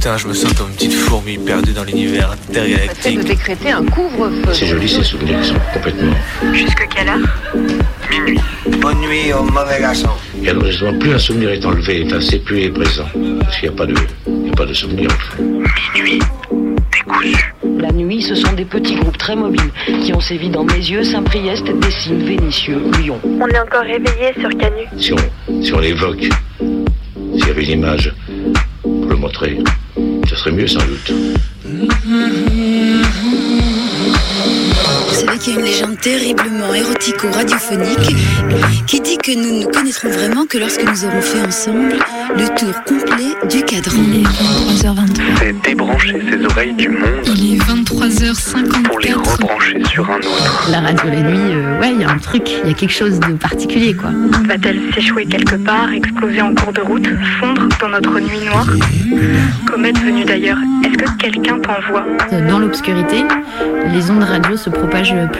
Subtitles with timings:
[0.00, 3.18] Putain, je me sens comme une petite fourmi perdue dans l'univers intergalactique.
[3.18, 4.50] de décréter un couvre-feu.
[4.54, 6.14] C'est joli ces souvenirs qui sont complètement.
[6.54, 7.18] Jusque quelle heure?
[8.10, 8.40] Minuit.
[8.80, 10.08] Bonne nuit au mauvais garçon.
[10.42, 13.04] Et alors justement, plus un souvenir est enlevé, enfin, c'est plus est présent.
[13.40, 13.94] Parce qu'il n'y a pas de,
[14.26, 15.10] il y a pas de souvenir.
[15.10, 15.42] en fait.
[15.94, 16.18] Minuit.
[16.94, 17.54] Décousu.
[17.78, 19.70] La nuit, ce sont des petits groupes très mobiles
[20.02, 23.20] qui ont sévi dans mes yeux, Saint-Priest, Dessines, Vénitieux, Lyon.
[23.22, 24.86] On est encore réveillé sur Canu.
[24.96, 26.26] Si on, si on l'évoque,
[26.58, 28.14] s'il y avait une image
[28.82, 29.58] pour le montrer,
[30.30, 31.12] ce serait mieux sans doute.
[35.50, 38.14] Une légende terriblement érotico-radiophonique
[38.86, 41.94] qui dit que nous ne connaîtrons vraiment que lorsque nous aurons fait ensemble
[42.36, 43.96] le tour complet du cadran.
[44.12, 45.20] Il est 23h23.
[45.40, 48.82] C'est débrancher ses oreilles du monde Il est 23h54.
[48.82, 50.68] pour les rebrancher sur un autre.
[50.70, 52.92] La radio la nuit, euh, ouais, il y a un truc, il y a quelque
[52.92, 54.10] chose de particulier, quoi.
[54.46, 57.08] Va-t-elle s'échouer quelque part, exploser en cours de route,
[57.40, 58.68] fondre dans notre nuit noire
[59.66, 62.04] Comète venue d'ailleurs, est-ce que quelqu'un t'envoie?
[62.48, 63.24] Dans l'obscurité,
[63.92, 65.39] les ondes radio se propagent plus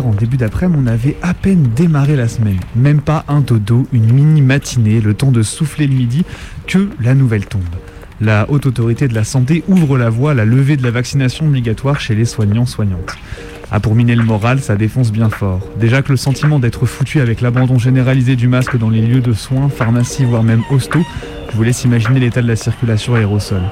[0.00, 2.58] En début d'après-midi, on avait à peine démarré la semaine.
[2.74, 6.24] Même pas un dodo, une mini matinée, le temps de souffler le midi,
[6.66, 7.62] que la nouvelle tombe.
[8.18, 11.46] La haute autorité de la santé ouvre la voie à la levée de la vaccination
[11.46, 13.18] obligatoire chez les soignants-soignantes.
[13.70, 15.60] Ah, pour miner le moral, ça défonce bien fort.
[15.78, 19.34] Déjà que le sentiment d'être foutu avec l'abandon généralisé du masque dans les lieux de
[19.34, 21.00] soins, pharmacies, voire même hosto,
[21.50, 23.62] je vous laisse imaginer l'état de la circulation aérosol.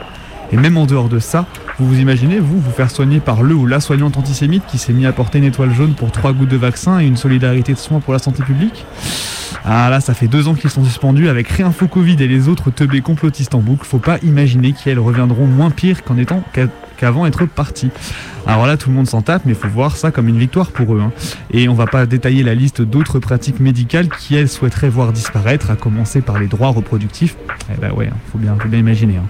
[0.52, 1.46] Et même en dehors de ça,
[1.80, 4.92] vous vous imaginez, vous, vous faire soigner par le ou la soignante antisémite qui s'est
[4.92, 7.78] mis à porter une étoile jaune pour trois gouttes de vaccin et une solidarité de
[7.78, 8.84] soins pour la santé publique?
[9.64, 12.70] Ah là, ça fait deux ans qu'ils sont suspendus avec Réinfo Covid et les autres
[12.70, 13.86] teubés complotistes en boucle.
[13.86, 16.42] Faut pas imaginer qu'elles reviendront moins pires qu'en étant
[17.00, 17.90] qu'avant être partis.
[18.46, 20.70] Alors là, tout le monde s'en tape, mais il faut voir ça comme une victoire
[20.70, 21.00] pour eux.
[21.00, 21.12] hein.
[21.50, 25.70] Et on va pas détailler la liste d'autres pratiques médicales qui, elles, souhaiteraient voir disparaître,
[25.70, 27.36] à commencer par les droits reproductifs.
[27.72, 29.16] Eh ben ouais, hein, faut bien, faut bien imaginer.
[29.16, 29.24] hein.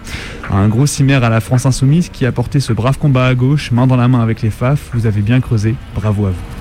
[0.50, 3.70] Un gros cimère à la France Insoumise qui a porté ce brave combat à gauche,
[3.70, 4.90] main dans la main avec les FAF.
[4.94, 6.59] Vous avez bien creusé, bravo à vous.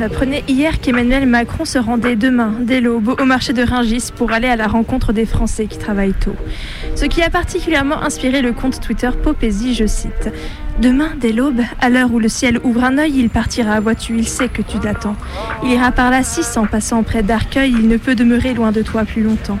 [0.00, 4.32] On apprenait hier qu'Emmanuel Macron se rendait demain, dès l'aube, au marché de Ringis pour
[4.32, 6.34] aller à la rencontre des Français qui travaillent tôt.
[6.94, 10.30] Ce qui a particulièrement inspiré le compte Twitter Popézy, je cite.
[10.78, 14.16] Demain, dès l'aube, à l'heure où le ciel ouvre un œil, il partira à voiture,
[14.16, 15.16] il sait que tu l'attends.
[15.62, 18.80] Il ira par la 6 en passant près d'Arcueil, il ne peut demeurer loin de
[18.80, 19.58] toi plus longtemps.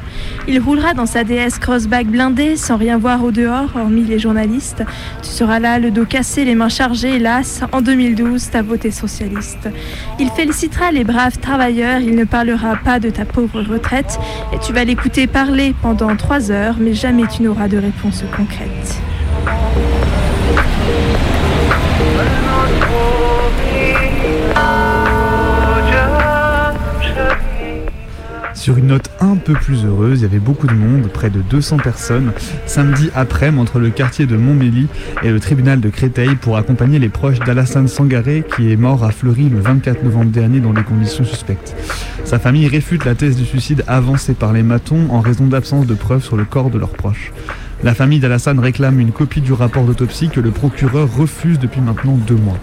[0.48, 4.82] Il roulera dans sa DS crossback blindée, sans rien voir au dehors, hormis les journalistes.
[5.22, 9.68] Tu seras là, le dos cassé, les mains chargées, hélas, en 2012, ta voté socialiste.
[10.18, 14.18] Il félicitera les braves travailleurs, il ne parlera pas de ta pauvre retraite,
[14.54, 19.00] et tu vas l'écouter parler pendant trois heures, mais jamais tu n'auras de réponse concrète.
[28.60, 31.40] Sur une note un peu plus heureuse, il y avait beaucoup de monde, près de
[31.40, 32.32] 200 personnes,
[32.66, 34.86] samedi après-midi entre le quartier de Montmélie
[35.22, 39.12] et le tribunal de Créteil pour accompagner les proches d'Alassane Sangaré qui est mort à
[39.12, 41.74] Fleury le 24 novembre dernier dans des conditions suspectes.
[42.26, 45.94] Sa famille réfute la thèse du suicide avancée par les matons en raison d'absence de
[45.94, 47.32] preuves sur le corps de leurs proches.
[47.82, 52.12] La famille d'Alassane réclame une copie du rapport d'autopsie que le procureur refuse depuis maintenant
[52.26, 52.58] deux mois.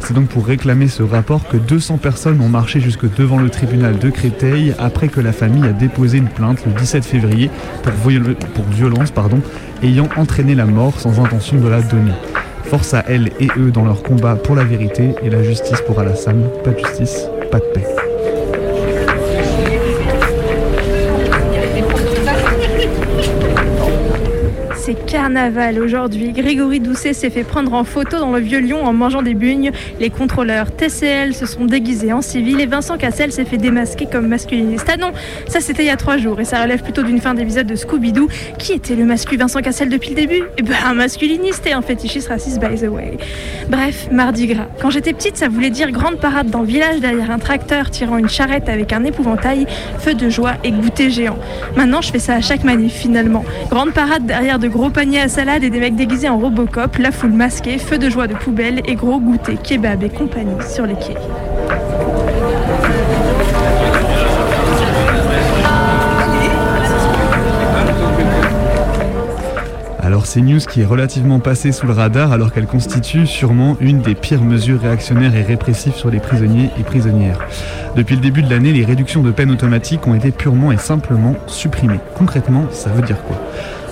[0.00, 3.98] C'est donc pour réclamer ce rapport que 200 personnes ont marché jusque devant le tribunal
[3.98, 7.50] de Créteil après que la famille a déposé une plainte le 17 février
[7.82, 9.40] pour, viol- pour violence pardon,
[9.82, 12.12] ayant entraîné la mort sans intention de la donner.
[12.64, 16.00] Force à elles et eux dans leur combat pour la vérité et la justice pour
[16.00, 16.48] Alassane.
[16.64, 17.84] Pas de justice, pas de paix.
[25.12, 26.32] C'est carnaval aujourd'hui.
[26.32, 29.70] Grégory Doucet s'est fait prendre en photo dans le vieux Lyon en mangeant des bugnes.
[30.00, 34.26] Les contrôleurs TCL se sont déguisés en civil et Vincent Cassel s'est fait démasquer comme
[34.26, 34.88] masculiniste.
[34.92, 35.12] Ah non,
[35.46, 37.76] ça c'était il y a trois jours et ça relève plutôt d'une fin d'épisode de
[37.76, 38.26] Scooby-Doo.
[38.58, 40.42] Qui était le mascu Vincent Cassel depuis le début?
[40.58, 43.16] Eh ben un masculiniste et un fétichiste raciste by the way.
[43.68, 44.66] Bref, mardi gras.
[44.80, 48.18] Quand j'étais petite, ça voulait dire grande parade dans le village derrière un tracteur tirant
[48.18, 49.68] une charrette avec un épouvantail,
[50.00, 51.38] feu de joie et goûter géant.
[51.76, 53.44] Maintenant, je fais ça à chaque manif finalement.
[53.70, 57.12] Grande parade derrière de gros paniers à salade et des mecs déguisés en Robocop, la
[57.12, 60.94] foule masquée, feu de joie de poubelle et gros goûter, kebab et compagnie sur les
[60.94, 61.16] quais.
[70.24, 74.14] C'est news qui est relativement passée sous le radar alors qu'elle constitue sûrement une des
[74.14, 77.38] pires mesures réactionnaires et répressives sur les prisonniers et prisonnières.
[77.96, 81.36] Depuis le début de l'année, les réductions de peine automatiques ont été purement et simplement
[81.46, 82.00] supprimées.
[82.14, 83.36] Concrètement, ça veut dire quoi?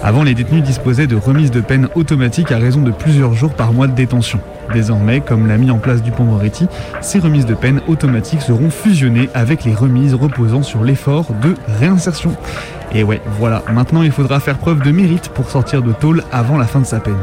[0.03, 3.75] Avant, les détenus disposaient de remises de peine automatiques à raison de plusieurs jours par
[3.75, 4.41] mois de détention.
[4.73, 6.69] Désormais, comme l'a mis en place Dupont-Moretti,
[7.03, 12.35] ces remises de peine automatiques seront fusionnées avec les remises reposant sur l'effort de réinsertion.
[12.93, 16.59] Et ouais, voilà, maintenant il faudra faire preuve de mérite pour sortir de tôle avant
[16.59, 17.15] la fin de sa peine.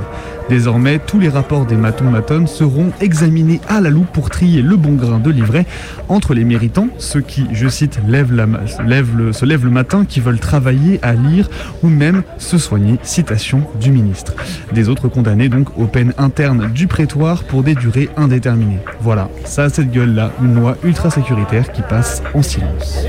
[0.50, 4.78] Désormais, tous les rapports des matons matones seront examinés à la loupe pour trier le
[4.78, 5.66] bon grain de livret
[6.08, 10.40] entre les méritants, ceux qui, je cite, lèvent le, se lèvent le matin, qui veulent
[10.40, 11.50] travailler, à lire
[11.84, 14.36] ou même se soigner, citation du ministre.
[14.74, 18.80] Des autres condamnés donc aux peines internes du prétoire pour des durées indéterminées.
[19.02, 23.06] Voilà, ça cette gueule-là, une loi ultra sécuritaire qui passe en silence.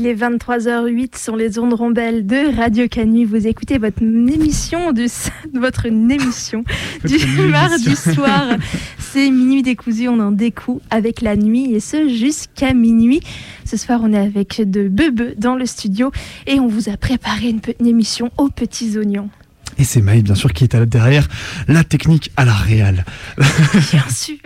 [0.00, 3.26] Il est 23h08 sur les ondes rondelles de Radio Canu.
[3.26, 5.08] Vous écoutez votre émission du,
[5.52, 6.64] votre émission
[7.04, 7.18] du
[7.50, 8.56] mardi soir.
[8.98, 13.20] C'est minuit décousu, on en découle avec la nuit et ce jusqu'à minuit.
[13.66, 16.10] Ce soir, on est avec de Bebe dans le studio
[16.46, 19.28] et on vous a préparé une, une émission aux petits oignons.
[19.80, 21.26] Et c'est Maï, bien sûr, qui est derrière
[21.66, 23.06] la technique à la réal.
[23.38, 24.36] Bien sûr.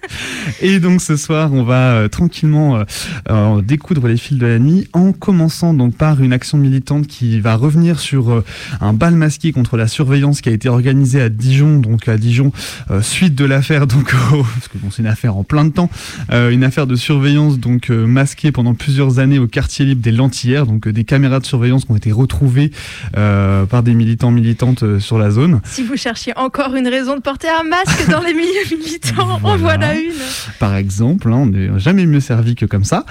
[0.60, 2.84] et donc ce soir, on va euh, tranquillement euh,
[3.30, 7.40] euh, découdre les fils de la nuit en commençant donc par une action militante qui
[7.40, 8.44] va revenir sur
[8.82, 12.52] un bal masqué contre la surveillance qui a été organisé à Dijon, donc à Dijon,
[13.00, 15.88] suite de l'affaire, donc parce que bon, c'est une affaire en plein de temps,
[16.30, 20.86] une affaire de surveillance donc masquée pendant plusieurs années au quartier libre des Lentillères, donc
[20.86, 22.72] des caméras de surveillance qui ont été retrouvées
[23.14, 25.60] par des militants militants euh, sur la zone.
[25.64, 29.56] Si vous cherchiez encore une raison de porter un masque dans les milieux militants, en
[29.56, 30.12] voilà une.
[30.58, 33.04] Par exemple, hein, on n'est jamais mieux servi que comme ça.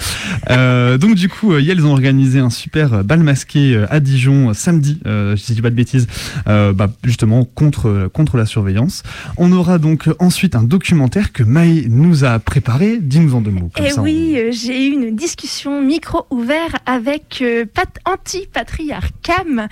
[0.49, 4.99] Euh, donc du coup, elles euh, ont organisé un super bal masqué à Dijon samedi,
[5.05, 6.07] euh, si je dis pas de bêtises,
[6.45, 9.03] bah, justement contre, contre la surveillance.
[9.37, 12.97] On aura donc ensuite un documentaire que Maë nous a préparé.
[12.99, 13.69] Dis-nous en deux mots.
[13.77, 17.43] Et eh oui, j'ai eu une discussion micro ouvert avec
[17.73, 19.67] Pat Anti-Patriarch Cam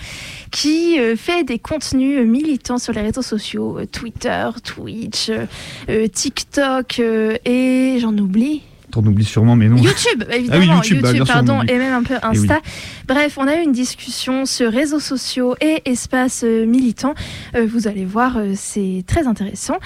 [0.51, 5.45] qui fait des contenu militant sur les réseaux sociaux, euh, Twitter, Twitch, euh,
[5.89, 8.61] euh, TikTok et j'en oublie.
[8.95, 9.77] On oublie sûrement, mais non.
[9.77, 10.75] YouTube, ah évidemment.
[10.75, 12.61] YouTube, bah, pardon, et même un peu Insta.
[13.07, 17.15] Bref, on a eu une discussion sur réseaux sociaux et espaces militants.
[17.55, 19.77] vous allez voir, c'est très intéressant.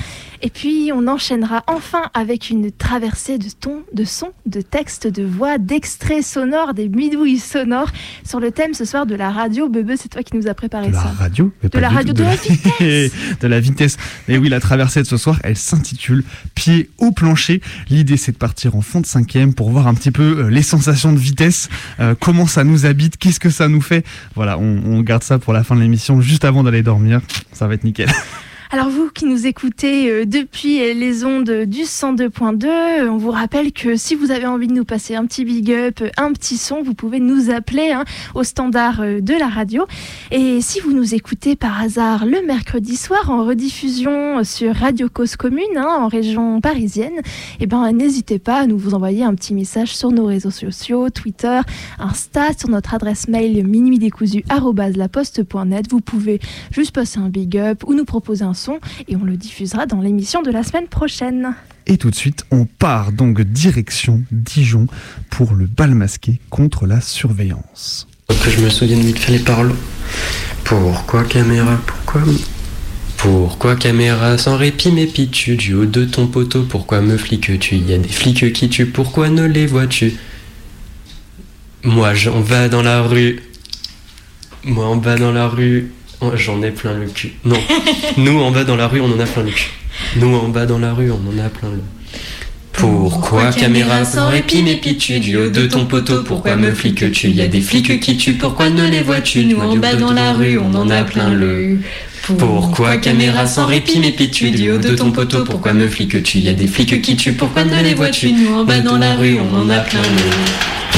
[0.41, 5.23] Et puis, on enchaînera enfin avec une traversée de tons, de sons, de textes, de
[5.23, 7.91] voix, d'extraits sonores, des bidouilles sonores
[8.23, 9.69] sur le thème ce soir de la radio.
[9.69, 11.05] Bebe, c'est toi qui nous as préparé de ça.
[11.05, 13.11] La radio De la radio, de, la, vitesse
[13.41, 13.97] De la vitesse.
[14.27, 16.23] Et oui, la traversée de ce soir, elle s'intitule
[16.55, 17.61] Pied au plancher.
[17.89, 20.61] L'idée, c'est de partir en fond de cinquième pour voir un petit peu euh, les
[20.61, 21.69] sensations de vitesse,
[21.99, 24.05] euh, comment ça nous habite, qu'est-ce que ça nous fait.
[24.35, 27.21] Voilà, on, on garde ça pour la fin de l'émission, juste avant d'aller dormir.
[27.51, 28.09] Ça va être nickel.
[28.69, 33.71] Alors vous qui nous écoutez euh, depuis les ondes du 102.2, euh, on vous rappelle
[33.71, 36.83] que si vous avez envie de nous passer un petit big up, un petit son,
[36.83, 38.03] vous pouvez nous appeler hein,
[38.35, 39.87] au standard euh, de la radio.
[40.31, 45.37] Et si vous nous écoutez par hasard le mercredi soir en rediffusion sur Radio Cause
[45.37, 47.21] Commune hein, en région parisienne,
[47.61, 51.09] eh ben n'hésitez pas à nous vous envoyer un petit message sur nos réseaux sociaux,
[51.09, 51.61] Twitter,
[51.99, 55.89] Insta, sur notre adresse mail minuitdécousu@laposte.net.
[55.89, 56.41] Vous pouvez
[56.71, 58.56] juste passer un big up ou nous proposer un
[59.07, 61.53] et on le diffusera dans l'émission de la semaine prochaine.
[61.85, 64.87] Et tout de suite, on part donc direction Dijon
[65.29, 68.07] pour le bal masqué contre la surveillance.
[68.27, 69.73] Que je me souvienne vite fait les paroles.
[70.63, 72.23] Pourquoi caméra Pourquoi
[73.17, 76.61] pourquoi caméra sans répit m'épites-tu du haut de ton poteau?
[76.63, 77.75] Pourquoi me fliques-tu?
[77.75, 80.13] Il y a des flics qui tuent, pourquoi ne les vois-tu?
[81.83, 83.41] Moi j'en vais dans la rue.
[84.63, 87.33] Moi en bas dans la rue, Oh, j'en ai plein le cul.
[87.45, 87.57] Non.
[88.17, 89.69] Nous, en bas dans la rue, on en a plein le cul.
[90.15, 91.81] Nous, en bas dans la rue, on en a plein le
[92.77, 97.47] pourquoi caméra sans répit m'épites-tu du haut de ton poteau Pourquoi me fliques-tu Y a
[97.47, 100.75] des flics qui tuent, pourquoi ne les vois-tu Nous en bas dans la rue, on
[100.75, 101.79] en a plein le.
[102.37, 106.53] Pourquoi caméra sans répit m'épites-tu du haut de ton poteau Pourquoi me fliques-tu Y a
[106.53, 109.57] des flics qui tuent, pourquoi ne les vois-tu Nous en bas dans la rue, on
[109.57, 110.96] en a plein le.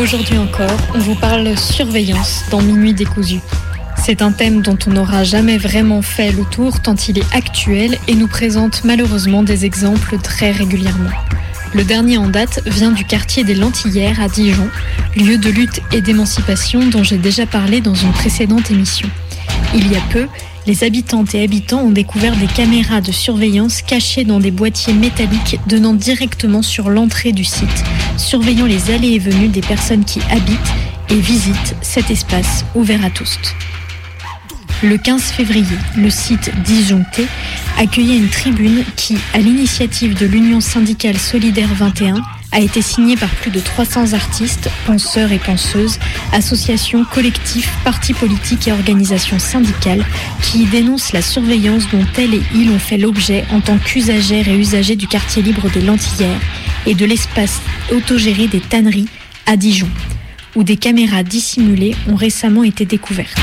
[0.00, 3.40] Aujourd'hui encore, on vous parle surveillance dans Minuit décousu.
[3.96, 7.98] C'est un thème dont on n'aura jamais vraiment fait le tour tant il est actuel
[8.06, 11.10] et nous présente malheureusement des exemples très régulièrement.
[11.74, 14.68] Le dernier en date vient du quartier des Lentillères à Dijon,
[15.16, 19.08] lieu de lutte et d'émancipation dont j'ai déjà parlé dans une précédente émission.
[19.74, 20.28] Il y a peu,
[20.68, 25.58] les habitantes et habitants ont découvert des caméras de surveillance cachées dans des boîtiers métalliques
[25.66, 27.84] donnant directement sur l'entrée du site,
[28.18, 30.74] surveillant les allées et venues des personnes qui habitent
[31.08, 33.38] et visitent cet espace ouvert à tous.
[34.82, 35.64] Le 15 février,
[35.96, 37.24] le site disjoncté
[37.78, 42.16] accueillait une tribune qui, à l'initiative de l'Union syndicale solidaire 21,
[42.52, 45.98] a été signée par plus de 300 artistes, penseurs et penseuses,
[46.32, 50.04] associations, collectifs, partis politiques et organisations syndicales
[50.42, 54.56] qui dénoncent la surveillance dont elle et ils ont fait l'objet en tant qu'usagères et
[54.56, 56.40] usagers du quartier libre des Lentillères
[56.86, 57.60] et de l'espace
[57.92, 59.08] autogéré des tanneries
[59.46, 59.88] à Dijon,
[60.54, 63.38] où des caméras dissimulées ont récemment été découvertes.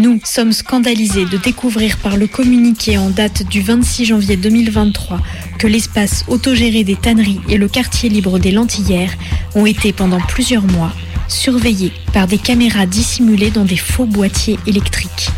[0.00, 5.20] Nous sommes scandalisés de découvrir par le communiqué en date du 26 janvier 2023
[5.58, 9.12] que l'espace autogéré des tanneries et le quartier libre des Lentillères
[9.54, 10.90] ont été pendant plusieurs mois
[11.28, 15.28] surveillés par des caméras dissimulées dans des faux boîtiers électriques.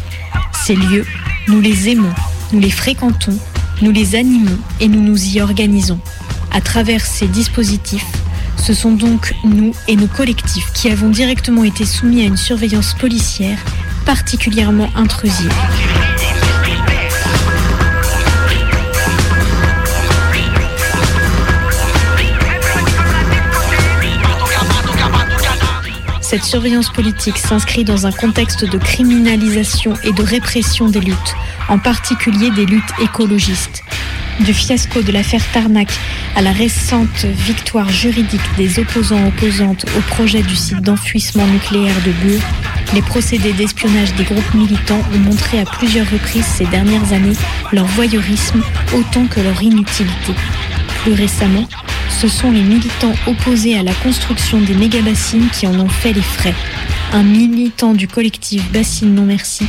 [0.65, 1.07] Ces lieux,
[1.49, 2.15] nous les aimons,
[2.53, 3.37] nous les fréquentons,
[3.81, 5.99] nous les animons et nous nous y organisons.
[6.53, 8.07] À travers ces dispositifs,
[8.59, 12.95] ce sont donc nous et nos collectifs qui avons directement été soumis à une surveillance
[12.95, 13.59] policière
[14.05, 15.53] particulièrement intrusive.
[26.21, 31.37] Cette surveillance politique s'inscrit dans un contexte de criminalisation et de répression des luttes,
[31.69, 33.83] en particulier des luttes écologistes.
[34.45, 35.89] Du fiasco de l'affaire Tarnac
[36.35, 42.11] à la récente victoire juridique des opposants opposantes au projet du site d'enfouissement nucléaire de
[42.11, 42.41] Bure,
[42.93, 47.37] les procédés d'espionnage des groupes militants ont montré à plusieurs reprises ces dernières années
[47.73, 48.63] leur voyeurisme
[48.97, 50.33] autant que leur inutilité.
[51.03, 51.69] Plus récemment,
[52.21, 56.21] ce sont les militants opposés à la construction des méga-bassines qui en ont fait les
[56.21, 56.55] frais.
[57.13, 59.67] Un militant du collectif Bassine Non Merci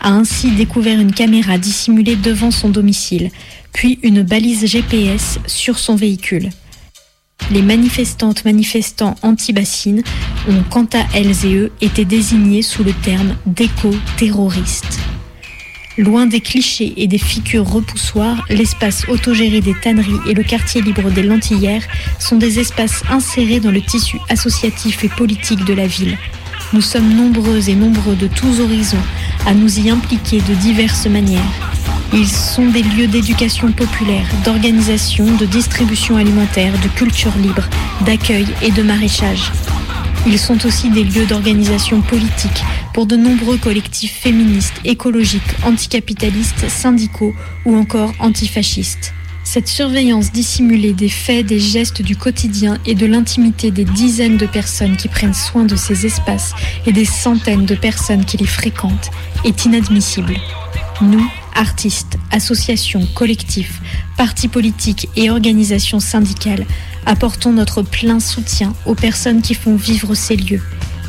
[0.00, 3.30] a ainsi découvert une caméra dissimulée devant son domicile,
[3.76, 6.48] puis une balise GPS sur son véhicule.
[7.50, 10.02] Les manifestantes manifestants anti-bassines
[10.48, 14.98] ont quant à elles et eux été désignés sous le terme d'éco-terroristes.
[15.98, 21.10] Loin des clichés et des figures repoussoires, l'espace autogéré des tanneries et le quartier libre
[21.10, 21.86] des Lentillères
[22.18, 26.16] sont des espaces insérés dans le tissu associatif et politique de la ville.
[26.72, 29.04] Nous sommes nombreux et nombreux de tous horizons
[29.44, 31.75] à nous y impliquer de diverses manières.
[32.12, 37.64] Ils sont des lieux d'éducation populaire, d'organisation, de distribution alimentaire, de culture libre,
[38.04, 39.52] d'accueil et de maraîchage.
[40.26, 47.34] Ils sont aussi des lieux d'organisation politique pour de nombreux collectifs féministes, écologiques, anticapitalistes, syndicaux
[47.64, 49.12] ou encore antifascistes.
[49.44, 54.46] Cette surveillance dissimulée des faits, des gestes du quotidien et de l'intimité des dizaines de
[54.46, 56.52] personnes qui prennent soin de ces espaces
[56.86, 59.10] et des centaines de personnes qui les fréquentent
[59.44, 60.34] est inadmissible.
[61.00, 61.24] Nous,
[61.56, 63.80] artistes, associations, collectifs,
[64.16, 66.66] partis politiques et organisations syndicales,
[67.06, 70.62] apportons notre plein soutien aux personnes qui font vivre ces lieux.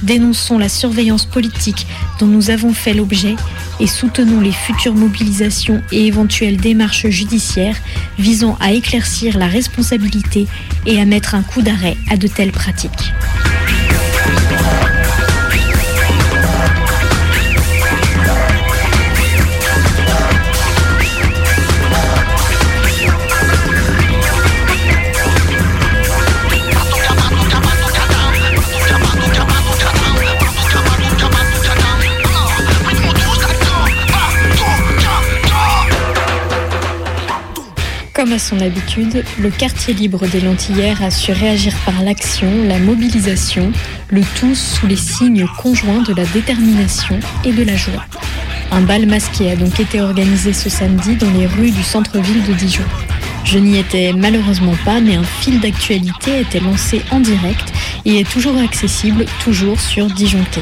[0.04, 1.88] Dénonçons la surveillance politique
[2.20, 3.36] dont nous avons fait l'objet
[3.80, 7.78] et soutenons les futures mobilisations et éventuelles démarches judiciaires
[8.20, 10.48] visant à éclaircir la responsabilité
[10.86, 13.12] et à mettre un coup d'arrêt à de telles pratiques.
[38.18, 42.80] Comme à son habitude, le quartier libre des Lentillères a su réagir par l'action, la
[42.80, 43.72] mobilisation,
[44.10, 48.04] le tout sous les signes conjoints de la détermination et de la joie.
[48.72, 52.54] Un bal masqué a donc été organisé ce samedi dans les rues du centre-ville de
[52.54, 52.86] Dijon.
[53.44, 57.72] Je n'y étais malheureusement pas, mais un fil d'actualité était lancé en direct
[58.04, 60.62] et est toujours accessible, toujours sur Dijonté.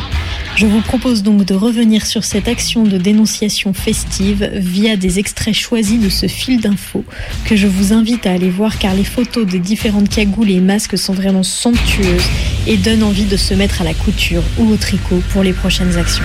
[0.55, 5.53] Je vous propose donc de revenir sur cette action de dénonciation festive via des extraits
[5.53, 7.03] choisis de ce fil d'infos
[7.43, 10.97] que je vous invite à aller voir car les photos des différentes cagoules et masques
[10.97, 12.23] sont vraiment somptueuses
[12.67, 15.97] et donnent envie de se mettre à la couture ou au tricot pour les prochaines
[15.97, 16.23] actions.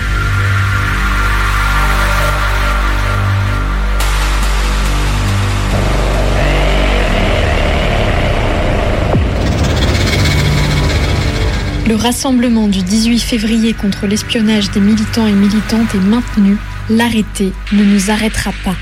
[11.90, 16.56] Le rassemblement du 18 février contre l'espionnage des militants et militantes est maintenu.
[16.88, 18.76] L'arrêté ne nous arrêtera pas.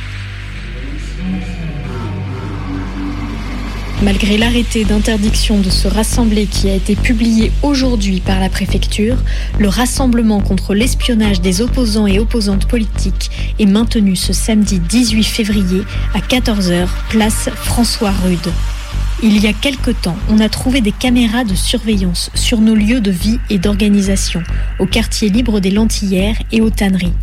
[4.02, 9.16] Malgré l'arrêté d'interdiction de se rassembler qui a été publié aujourd'hui par la préfecture,
[9.58, 15.80] le rassemblement contre l'espionnage des opposants et opposantes politiques est maintenu ce samedi 18 février
[16.12, 18.52] à 14h, place François Rude.
[19.20, 23.00] Il y a quelque temps, on a trouvé des caméras de surveillance sur nos lieux
[23.00, 24.44] de vie et d'organisation,
[24.78, 27.14] au quartier libre des Lentillères et aux tanneries.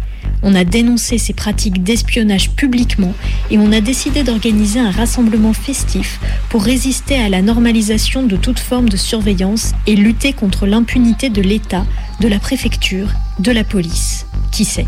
[0.44, 3.14] On a dénoncé ces pratiques d'espionnage publiquement
[3.50, 8.60] et on a décidé d'organiser un rassemblement festif pour résister à la normalisation de toute
[8.60, 11.86] forme de surveillance et lutter contre l'impunité de l'État,
[12.20, 13.08] de la préfecture,
[13.40, 14.26] de la police.
[14.52, 14.88] Qui sait?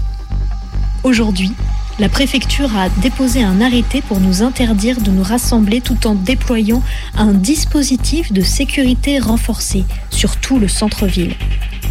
[1.03, 1.53] Aujourd'hui,
[1.99, 6.83] la préfecture a déposé un arrêté pour nous interdire de nous rassembler tout en déployant
[7.17, 11.33] un dispositif de sécurité renforcé sur tout le centre-ville.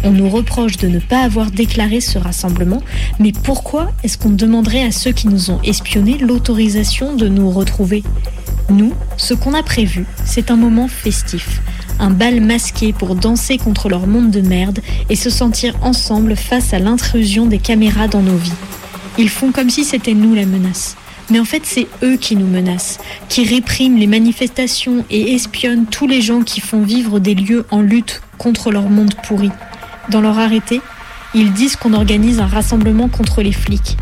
[0.03, 2.81] On nous reproche de ne pas avoir déclaré ce rassemblement,
[3.19, 8.03] mais pourquoi est-ce qu'on demanderait à ceux qui nous ont espionnés l'autorisation de nous retrouver?
[8.69, 11.61] Nous, ce qu'on a prévu, c'est un moment festif,
[11.99, 16.73] un bal masqué pour danser contre leur monde de merde et se sentir ensemble face
[16.73, 18.53] à l'intrusion des caméras dans nos vies.
[19.17, 20.95] Ils font comme si c'était nous la menace.
[21.29, 26.07] Mais en fait, c'est eux qui nous menacent, qui répriment les manifestations et espionnent tous
[26.07, 29.51] les gens qui font vivre des lieux en lutte contre leur monde pourri.
[30.09, 30.79] Dans leur arrêté,
[31.33, 33.97] ils disent qu'on organise un rassemblement contre les flics.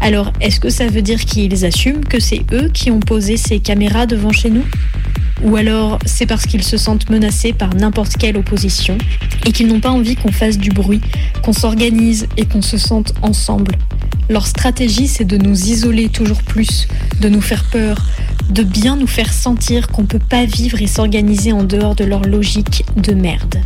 [0.00, 3.58] Alors, est-ce que ça veut dire qu'ils assument que c'est eux qui ont posé ces
[3.58, 4.64] caméras devant chez nous?
[5.42, 8.98] Ou alors c'est parce qu'ils se sentent menacés par n'importe quelle opposition
[9.46, 11.00] et qu'ils n'ont pas envie qu'on fasse du bruit,
[11.42, 13.76] qu'on s'organise et qu'on se sente ensemble?
[14.28, 16.86] Leur stratégie, c'est de nous isoler toujours plus,
[17.20, 17.96] de nous faire peur,
[18.50, 22.04] de bien nous faire sentir qu'on ne peut pas vivre et s'organiser en dehors de
[22.04, 23.56] leur logique de merde.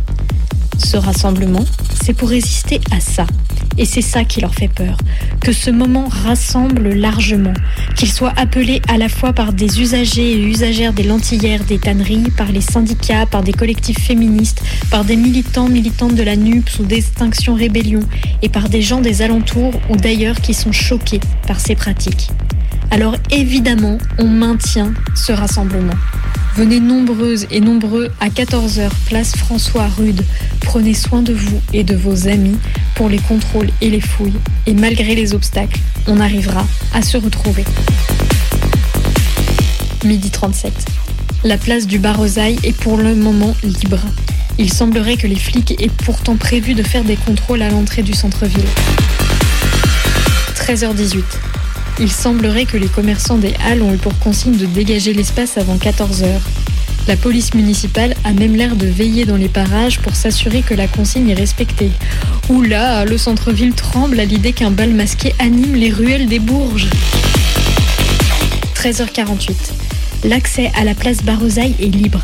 [0.77, 1.65] Ce rassemblement,
[2.03, 3.25] c'est pour résister à ça.
[3.77, 4.97] Et c'est ça qui leur fait peur.
[5.41, 7.53] Que ce moment rassemble largement.
[7.95, 12.29] Qu'il soit appelé à la fois par des usagers et usagères des lentillères, des tanneries,
[12.37, 16.85] par les syndicats, par des collectifs féministes, par des militants, militantes de la NUPS ou
[16.85, 18.01] d'Extinction Rébellion,
[18.41, 22.29] et par des gens des alentours ou d'ailleurs qui sont choqués par ces pratiques.
[22.93, 25.95] Alors évidemment, on maintient ce rassemblement.
[26.55, 30.23] Venez nombreuses et nombreux à 14h, place François Rude.
[30.61, 32.55] Prenez soin de vous et de vos amis
[32.93, 34.37] pour les contrôles et les fouilles.
[34.67, 37.65] Et malgré les obstacles, on arrivera à se retrouver.
[40.05, 40.71] Midi 37.
[41.45, 44.01] La place du Barosaille est pour le moment libre.
[44.59, 48.13] Il semblerait que les flics aient pourtant prévu de faire des contrôles à l'entrée du
[48.13, 48.67] centre-ville.
[50.53, 51.23] 13h18.
[51.99, 55.77] Il semblerait que les commerçants des Halles ont eu pour consigne de dégager l'espace avant
[55.77, 56.41] 14 heures.
[57.07, 60.87] La police municipale a même l'air de veiller dans les parages pour s'assurer que la
[60.87, 61.91] consigne est respectée.
[62.49, 66.89] Oula, le centre-ville tremble à l'idée qu'un bal masqué anime les ruelles des Bourges.
[68.75, 69.53] 13h48.
[70.23, 72.23] L'accès à la place Barosaille est libre.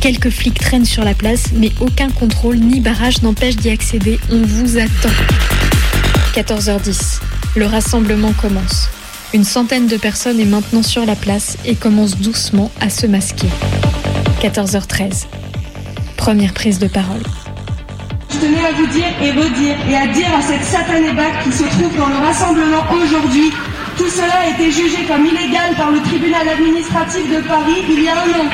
[0.00, 4.18] Quelques flics traînent sur la place, mais aucun contrôle ni barrage n'empêche d'y accéder.
[4.30, 5.10] On vous attend.
[6.34, 7.20] 14h10.
[7.56, 8.88] Le rassemblement commence.
[9.32, 13.46] Une centaine de personnes est maintenant sur la place et commence doucement à se masquer.
[14.42, 15.26] 14h13.
[16.16, 17.22] Première prise de parole.
[18.28, 21.52] Je tenais à vous dire et redire et à dire à cette satanée bac qui
[21.52, 23.52] se trouve dans le rassemblement aujourd'hui,
[23.96, 28.08] tout cela a été jugé comme illégal par le tribunal administratif de Paris il y
[28.08, 28.50] a un an.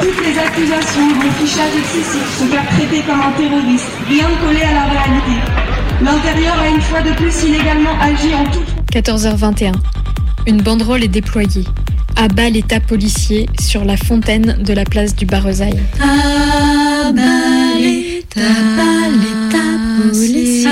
[0.00, 4.72] Toutes les accusations vont fichage excessif, se faire traiter comme un terroriste, rien collé à
[4.72, 5.53] la réalité.
[6.04, 8.68] L'intérieur a une fois de plus illégalement agi en toute...
[8.92, 9.72] 14h21.
[10.46, 11.64] Une banderole est déployée.
[12.16, 15.80] À bas l'état policier sur la fontaine de la place du Barezaille.
[17.78, 18.38] L'état,
[19.96, 20.66] policier,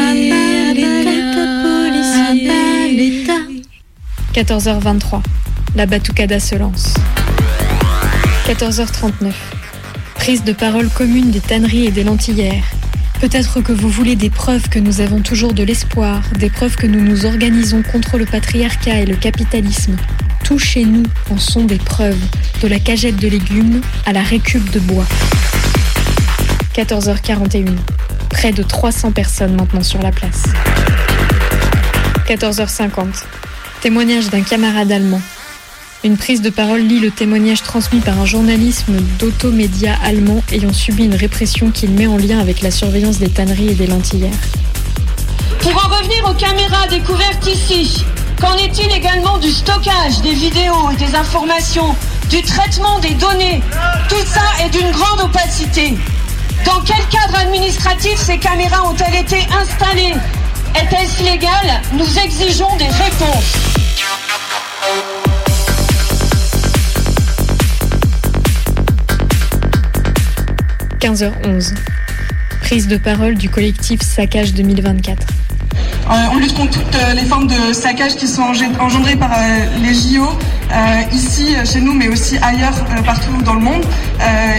[0.75, 3.27] l'état policier.
[4.35, 5.23] 14h23.
[5.77, 6.93] La batucada se lance.
[8.47, 9.33] 14h39.
[10.15, 12.65] Prise de parole commune des tanneries et des lentillères.
[13.23, 16.89] Peut-être que vous voulez des preuves que nous avons toujours de l'espoir, des preuves que
[16.89, 19.95] nous nous organisons contre le patriarcat et le capitalisme.
[20.43, 22.19] Tout chez nous en sont des preuves,
[22.63, 25.07] de la cagette de légumes à la récup de bois.
[26.75, 27.69] 14h41.
[28.29, 30.43] Près de 300 personnes maintenant sur la place.
[32.27, 33.23] 14h50.
[33.83, 35.23] Témoignage d'un camarade allemand.
[36.05, 41.05] Une prise de parole lit le témoignage transmis par un journalisme d'automédia allemand ayant subi
[41.05, 44.33] une répression qu'il met en lien avec la surveillance des tanneries et des lentillères.
[45.61, 48.05] Pour en revenir aux caméras découvertes ici,
[48.41, 51.95] qu'en est-il également du stockage des vidéos et des informations
[52.29, 53.63] du traitement des données?
[54.09, 55.95] Tout ça est d'une grande opacité.
[56.67, 60.15] Dans quel cadre administratif ces caméras ont-elles été installées?
[60.75, 61.81] Est-ce légal?
[61.93, 63.72] Nous exigeons des réponses.
[71.03, 71.75] 15h11.
[72.61, 75.19] Prise de parole du collectif Saccage 2024.
[75.19, 78.43] Euh, on lutte contre toutes euh, les formes de saccage qui sont
[78.79, 80.29] engendrées par euh, les JO,
[81.13, 83.85] ici chez nous, mais aussi ailleurs, partout dans le monde,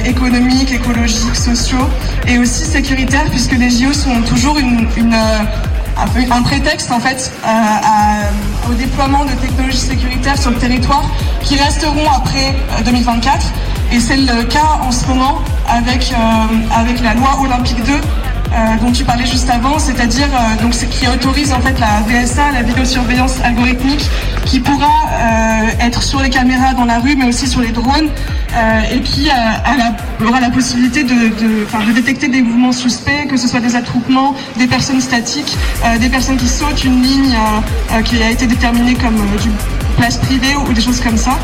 [0.06, 1.88] économiques, écologiques, sociaux,
[2.28, 4.88] et aussi sécuritaires, puisque les JO sont toujours une,
[6.32, 7.32] un, prétexte en fait
[8.70, 11.04] au déploiement de technologies sécuritaires sur le territoire
[11.44, 13.52] qui resteront après euh, 2024.
[13.92, 18.58] Et c'est le cas en ce moment avec, euh, avec la loi Olympique 2 euh,
[18.82, 22.62] dont tu parlais juste avant, c'est-à-dire euh, donc qui autorise en fait la VSA, la
[22.62, 24.08] vidéosurveillance algorithmique,
[24.46, 24.92] qui pourra
[25.80, 28.10] être sur les caméras dans la rue, mais aussi sur les drones,
[28.92, 29.30] et qui
[30.24, 35.02] aura la possibilité de, détecter des mouvements suspects, que ce soit des attroupements, des personnes
[35.02, 35.58] statiques,
[36.00, 37.36] des personnes qui sautent une ligne
[38.04, 39.50] qui a été déterminée comme du
[39.98, 41.40] place privée ou, des choses comme ça.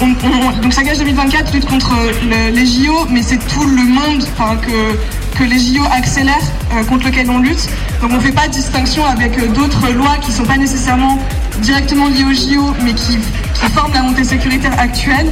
[0.00, 4.22] On- on- donc Sagage 2024 lutte contre le- les JO, mais c'est tout le monde
[4.62, 6.36] que, que les JO accélèrent,
[6.74, 7.68] euh, contre lequel on lutte.
[8.00, 10.56] Donc on ne fait pas de distinction avec euh, d'autres lois qui ne sont pas
[10.56, 11.18] nécessairement
[11.62, 15.26] directement liées aux JO, mais qui, qui forment la montée sécuritaire actuelle.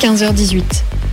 [0.00, 0.62] 15h18.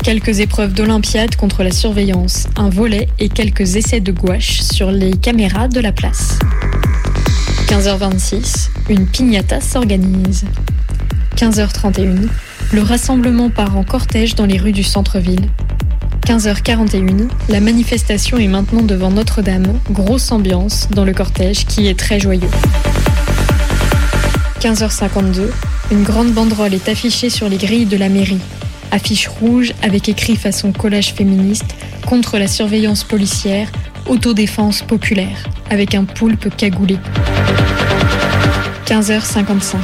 [0.04, 5.12] Quelques épreuves d'Olympiade contre la surveillance, un volet et quelques essais de gouache sur les
[5.12, 6.40] caméras de la place.
[7.72, 8.68] 15h26.
[8.90, 10.44] Une piñata s'organise.
[11.38, 12.28] 15h31.
[12.74, 15.48] Le rassemblement part en cortège dans les rues du centre-ville.
[16.28, 22.20] 15h41, la manifestation est maintenant devant Notre-Dame, grosse ambiance dans le cortège qui est très
[22.20, 22.50] joyeux.
[24.60, 25.44] 15h52,
[25.92, 28.42] une grande banderole est affichée sur les grilles de la mairie.
[28.92, 31.74] Affiche rouge avec écrit façon collage féministe
[32.06, 33.72] contre la surveillance policière,
[34.08, 36.98] autodéfense populaire, avec un poulpe cagoulé.
[38.92, 39.78] 15h55.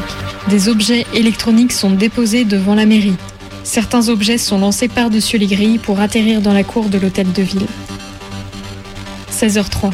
[0.49, 3.15] Des objets électroniques sont déposés devant la mairie.
[3.63, 7.41] Certains objets sont lancés par-dessus les grilles pour atterrir dans la cour de l'hôtel de
[7.41, 7.67] ville.
[9.31, 9.91] 16h03.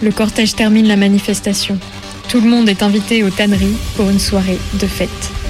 [0.00, 1.76] Le cortège termine la manifestation.
[2.28, 5.41] Tout le monde est invité aux tanneries pour une soirée de fête.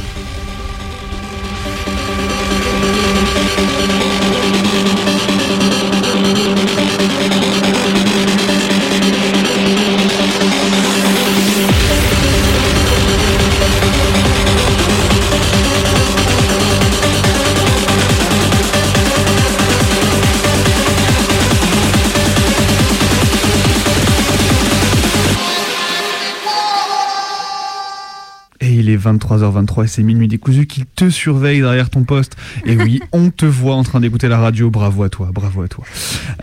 [29.12, 32.36] 23h23 et c'est minuit décousu qui te surveille derrière ton poste.
[32.66, 34.70] Et oui, on te voit en train d'écouter la radio.
[34.70, 35.84] Bravo à toi, bravo à toi.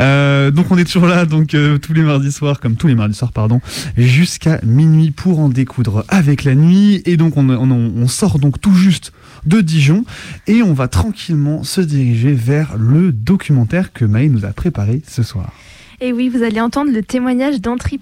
[0.01, 2.95] Euh, donc on est toujours là, donc euh, tous les mardis soirs, comme tous les
[2.95, 3.61] mardis soirs, pardon,
[3.97, 7.01] jusqu'à minuit pour en découdre avec la nuit.
[7.05, 9.11] Et donc on, on, on sort donc tout juste
[9.45, 10.03] de Dijon
[10.47, 15.23] et on va tranquillement se diriger vers le documentaire que Maë nous a préparé ce
[15.23, 15.53] soir.
[16.01, 17.99] Et oui, vous allez entendre le témoignage d'Anti,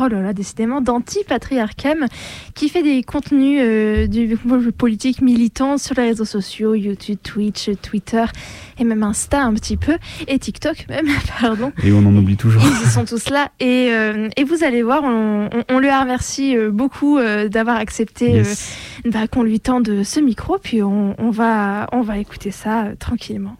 [0.00, 2.06] oh là là, décidément, d'Anti-Patriarcam,
[2.54, 4.36] qui fait des contenus euh, du
[4.76, 8.24] politique militant sur les réseaux sociaux, YouTube, Twitch, Twitter,
[8.78, 9.96] et même Insta un petit peu,
[10.28, 11.06] et TikTok même,
[11.40, 11.72] pardon.
[11.82, 12.62] Et on en oublie toujours.
[12.62, 13.50] Ils y sont tous là.
[13.60, 17.76] Et, euh, et vous allez voir, on, on, on lui remercie euh, beaucoup euh, d'avoir
[17.76, 18.76] accepté Yes.
[19.06, 20.58] bah, qu'on lui tende ce micro.
[20.62, 23.56] Puis on, on va, on va écouter ça tranquillement.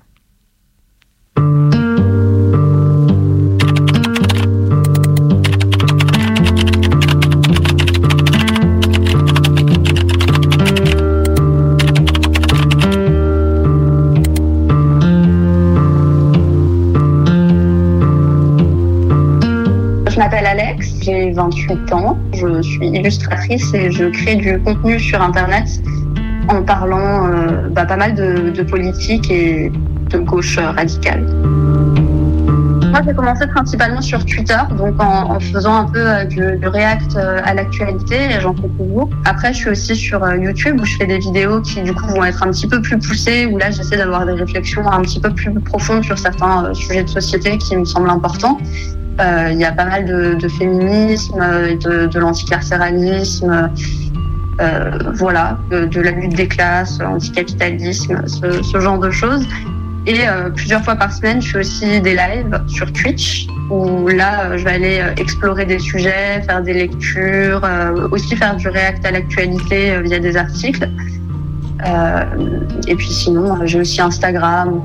[21.10, 25.66] J'ai 28 ans, je suis illustratrice et je crée du contenu sur Internet
[26.48, 29.72] en parlant euh, bah, pas mal de, politique et
[30.10, 31.24] de gauche radicale.
[32.90, 37.16] Moi, j'ai commencé principalement sur Twitter, donc en, faisant un peu euh, du, du react
[37.16, 39.08] euh, à l'actualité, et j'en fais toujours.
[39.24, 42.24] Après, je suis aussi sur YouTube où je fais des vidéos qui, du coup, vont
[42.24, 45.30] être un petit peu plus poussées, où là, j'essaie d'avoir des réflexions un petit peu
[45.30, 48.58] plus profondes sur certains sujets de société qui me semblent importants.
[49.20, 53.70] Euh, Il y a pas mal de, féminisme, euh, de, de l'anticarcéralisme,
[54.60, 59.46] euh, voilà, de, la lutte des classes, anticapitalisme, ce, ce genre de choses.
[60.06, 60.20] Et
[60.56, 64.72] plusieurs fois par semaine, je fais aussi des lives sur Twitch où là, je vais
[64.72, 67.60] aller explorer des sujets, faire des lectures,
[68.10, 70.88] aussi faire du react à l'actualité via des articles.
[72.88, 74.80] Et puis sinon, j'ai aussi Instagram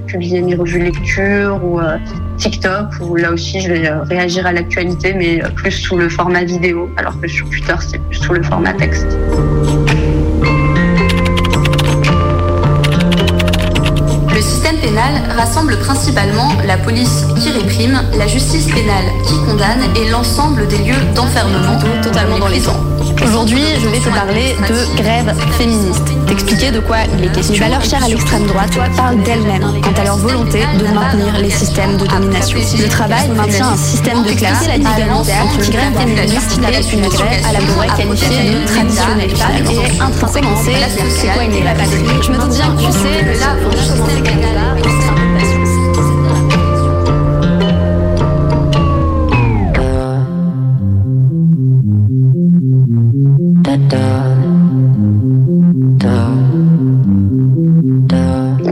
[0.00, 1.98] publier mes revues lecture ou euh,
[2.36, 6.08] TikTok où là aussi je vais euh, réagir à l'actualité mais euh, plus sous le
[6.08, 9.06] format vidéo alors que sur Twitter c'est plus sous le format texte.
[15.36, 21.14] Rassemble principalement la police qui réprime, la justice pénale qui condamne et l'ensemble des lieux
[21.14, 22.80] d'enfermement totalement dans les temps.
[23.24, 27.54] Aujourd'hui, je vais te parler de grève féministe, t'expliquer de quoi il est question.
[27.54, 31.50] Les valeurs chères à l'extrême droite parlent d'elles-mêmes quant à leur volonté de maintenir les
[31.50, 32.58] systèmes de domination.
[32.78, 37.52] Le travail maintient un système de classe évidemment qui grève féministe est une grève à
[37.52, 39.30] la pourrait qualifier de traditionnelle.
[39.70, 43.96] Et intrinsèquement c'est quoi une la patrie Je me doute bien, tu sais, là, juste
[43.96, 44.85] commencer quelque part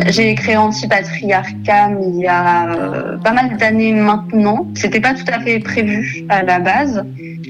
[0.07, 4.69] J'ai créé Antipatriarcam il y a euh, pas mal d'années maintenant.
[4.75, 7.05] C'était pas tout à fait prévu à la base.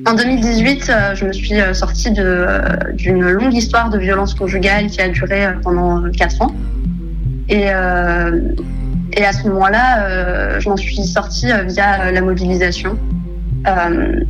[0.06, 5.00] En 2018, euh, je me suis euh, sortie d'une longue histoire de violence conjugale qui
[5.00, 6.54] a duré pendant euh, quatre ans.
[7.48, 12.98] Et, et à ce moment-là, je m'en suis sortie via la mobilisation.
[13.66, 14.20] Euh,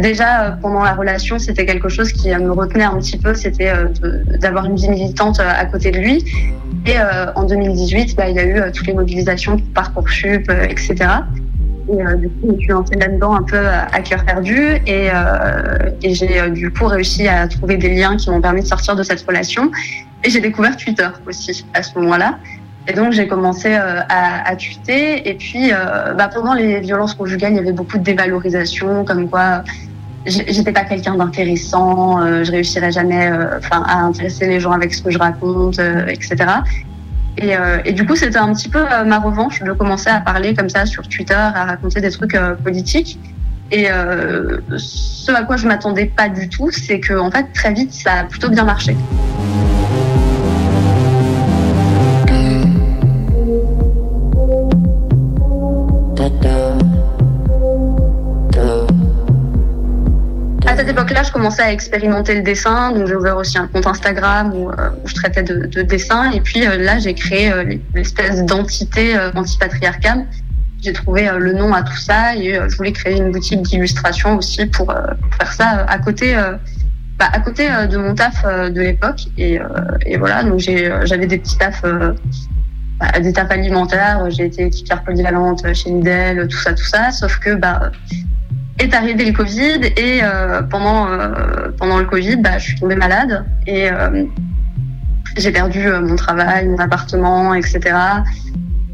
[0.00, 3.34] déjà euh, pendant la relation, c'était quelque chose qui euh, me retenait un petit peu,
[3.34, 3.72] c'était
[4.40, 6.24] d'avoir une vie militante à côté de lui.
[6.86, 6.96] Et
[7.34, 10.96] en 2018, bah, il y a eu toutes les mobilisations pour Parcoursup, etc.
[11.88, 15.10] Et du coup, je suis lancée là-dedans un peu à cœur perdu et,
[16.02, 19.20] j'ai du coup réussi à trouver des liens qui m'ont permis de sortir de cette
[19.22, 19.70] relation.
[20.24, 22.38] Et j'ai découvert Twitter aussi à ce moment-là.
[22.88, 25.28] Et donc j'ai commencé euh, à, à.
[25.28, 29.28] Et puis euh, bah, pendant les violences conjugales, il y avait beaucoup de dévalorisation, comme
[29.28, 29.62] quoi
[30.26, 34.94] j'- j'étais pas quelqu'un d'intéressant, euh, je réussirais jamais, euh, à intéresser les gens avec
[34.94, 36.36] ce que je raconte, euh, etc.
[37.38, 40.54] Et, euh, du coup, c'était un petit peu euh, ma revanche de commencer à parler
[40.54, 43.18] comme ça sur Twitter, à raconter des trucs euh, politiques.
[43.70, 47.92] Et euh, ce à quoi je m'attendais pas du tout, c'est que fait très vite,
[47.94, 48.96] ça a plutôt bien marché.
[60.66, 63.86] À cette époque-là, je commençais à expérimenter le dessin, donc j'ai ouvert aussi un compte
[63.86, 66.30] Instagram où, euh, je traitais de, de dessin.
[66.32, 70.26] Et puis euh, là, j'ai créé euh, l'espèce d'entité antipatriarcale.
[70.82, 74.66] J'ai trouvé le nom à tout ça et je voulais créer une boutique d'illustration aussi
[74.66, 74.94] pour,
[75.38, 76.34] faire ça à côté,
[77.18, 79.26] bah, à côté de mon taf de l'époque.
[79.36, 79.58] Et,
[80.06, 81.82] et voilà, donc j'avais des petits tafs,
[83.00, 84.30] bah, des tafs alimentaires.
[84.30, 87.10] J'ai été équipière polyvalente chez Lidl, tout ça, tout ça.
[87.10, 87.90] Sauf que bah
[88.80, 92.96] est arrivé le Covid et euh, pendant euh, pendant le Covid, bah, je suis tombée
[92.96, 94.24] malade et euh,
[95.36, 97.80] j'ai perdu euh, mon travail, mon appartement, etc.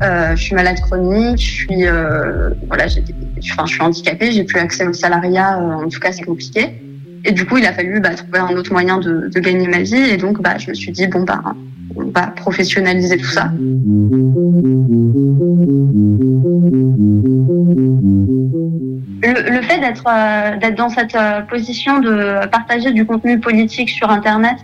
[0.02, 4.58] Euh, je suis malade chronique, je suis euh, voilà, enfin, je suis handicapée, j'ai plus
[4.58, 6.80] accès au salariat, en tout cas c'est compliqué.
[7.24, 9.80] Et du coup, il a fallu bah, trouver un autre moyen de, de gagner ma
[9.80, 11.42] vie et donc bah, je me suis dit bon bah
[11.94, 13.50] on va professionnaliser tout ça.
[19.22, 24.10] Le, fait d'être euh, d'être dans cette euh, position de partager du contenu politique sur
[24.10, 24.56] Internet,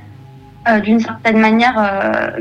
[0.68, 1.74] euh, d'une certaine manière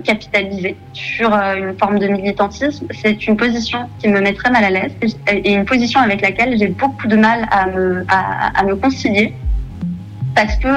[0.03, 4.69] capitalisée sur une forme de militantisme, c'est une position qui me met très mal à
[4.69, 4.93] l'aise
[5.27, 9.33] et une position avec laquelle j'ai beaucoup de mal à me, concilier
[10.35, 10.67] parce que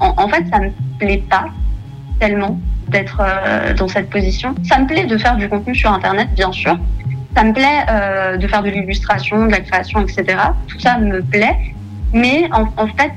[0.00, 1.46] en, en fait ça me plaît pas
[2.20, 2.58] tellement
[2.90, 4.54] d'être euh, dans cette position.
[4.68, 6.78] Ça me plaît de faire du contenu sur Internet, bien sûr.
[7.36, 10.38] Ça me plaît euh, de faire de l'illustration, de la création, etc.
[10.66, 11.56] Tout ça me plaît.
[12.12, 13.12] Mais en, fait,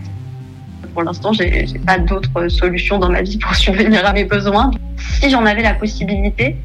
[0.93, 4.71] pour l'instant, j'ai pas d'autres solutions dans ma vie pour subvenir à mes besoins.
[4.97, 6.55] Si j'en avais la possibilité,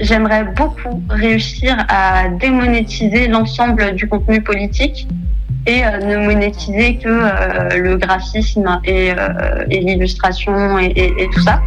[0.00, 5.06] j'aimerais beaucoup réussir à démonétiser l'ensemble du contenu politique
[5.66, 9.12] et euh, ne monétiser que le graphisme et,
[9.68, 11.60] l'illustration et tout ça.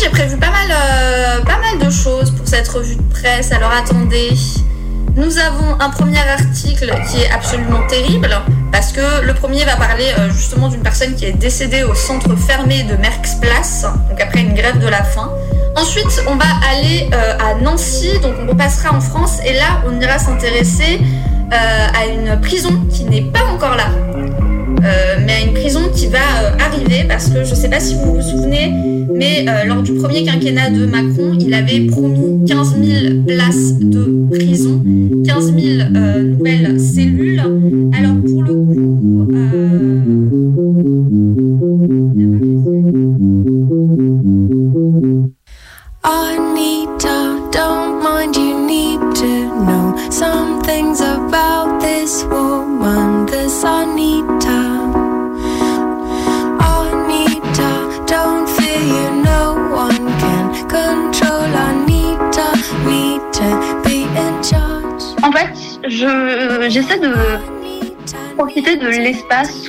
[0.00, 3.52] J'ai prévu pas mal, euh, pas mal de choses pour cette revue de presse.
[3.52, 4.30] Alors attendez.
[5.16, 8.28] Nous avons un premier article qui est absolument terrible
[8.70, 12.36] parce que le premier va parler euh, justement d'une personne qui est décédée au centre
[12.36, 15.30] fermé de Merckx-Place, donc après une grève de la faim.
[15.74, 19.98] Ensuite, on va aller euh, à Nancy, donc on repassera en France et là, on
[19.98, 21.00] ira s'intéresser
[21.50, 23.86] à une prison qui n'est pas encore là.
[24.86, 27.80] Euh, mais à une prison qui va euh, arriver parce que je ne sais pas
[27.80, 28.72] si vous vous souvenez,
[29.14, 34.26] mais euh, lors du premier quinquennat de Macron, il avait promis 15 000 places de
[34.30, 34.82] prison,
[35.26, 37.42] 15 000 euh, nouvelles cellules.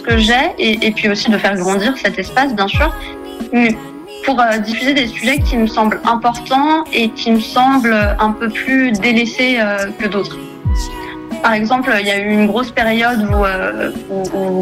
[0.02, 2.94] Que j'ai et, puis aussi de faire grandir cet espace, bien sûr,
[3.52, 3.76] mais
[4.26, 8.50] pour euh, diffuser des sujets qui me semblent importants et qui me semblent un peu
[8.50, 10.38] plus délaissés euh, que d'autres.
[11.42, 13.92] Par exemple, il y a eu une grosse période où, euh,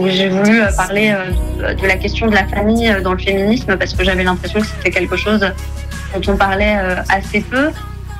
[0.08, 1.16] j'ai voulu parler
[1.60, 4.92] de la question de la famille dans le féminisme parce que j'avais l'impression que c'était
[4.92, 6.78] quelque chose dont on parlait
[7.10, 7.72] assez peu.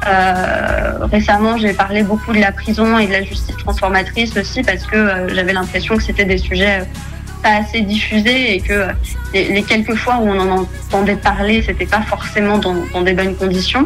[0.08, 4.86] Euh, récemment, j'ai parlé beaucoup de la prison et de la justice transformatrice aussi parce
[4.86, 6.86] que euh, j'avais l'impression que c'était des sujets euh,
[7.42, 8.88] pas assez diffusés et que
[9.34, 13.14] les, les quelques fois où on en entendait parler, c'était pas forcément dans, dans des
[13.14, 13.86] bonnes conditions.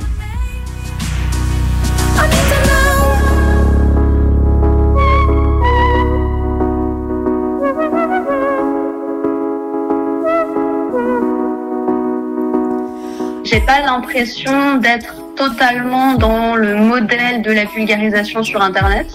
[13.45, 19.08] J'ai pas l'impression d'être totalement dans le modèle de la vulgarisation sur Internet.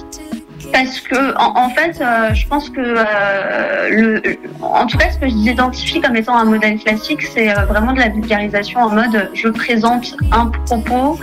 [0.72, 4.22] Parce que, en, fait, euh, je pense que, euh, le,
[4.62, 8.00] en tout cas, ce que j'identifie comme étant un modèle classique, c'est euh, vraiment de
[8.00, 11.18] la vulgarisation en mode je présente un propos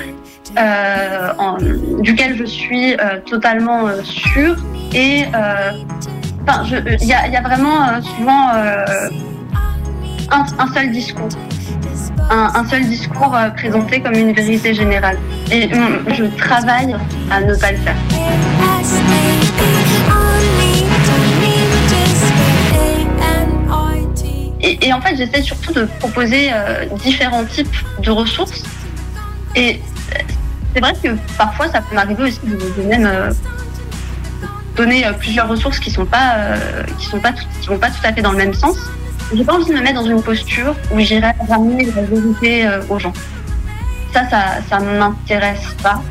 [2.02, 4.58] duquel je suis totalement sûre
[4.94, 5.24] et
[7.02, 8.52] il y, a, vraiment souvent
[10.32, 11.30] un, seul discours
[12.30, 15.18] un, seul discours euh, présenté comme une vérité générale.
[15.52, 16.96] Et hum, je travaille
[17.30, 17.96] à ne pas le faire.
[24.64, 28.64] Et, en fait, j'essaie surtout de proposer euh, différents types de ressources.
[29.56, 29.82] Et
[30.14, 30.20] euh,
[30.74, 33.10] c'est vrai que parfois, ça peut m'arriver aussi de, même
[34.76, 36.22] donner plusieurs ressources qui qui vont pas
[37.90, 38.78] tout à fait dans le même sens.
[39.34, 42.82] J'ai pas envie de me mettre dans une posture où j'irai ramener la vérité euh,
[42.90, 43.14] aux gens.
[44.14, 46.02] Ça, ça, ça m'intéresse pas.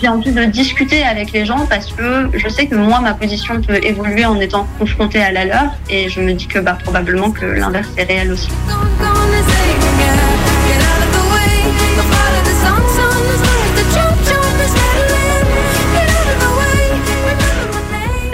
[0.00, 3.60] J'ai envie de discuter avec les gens parce que je sais que moi, ma position
[3.60, 7.30] peut évoluer en étant confrontée à la leur et je me dis que bah, probablement
[7.30, 8.48] que l'inverse est réel aussi.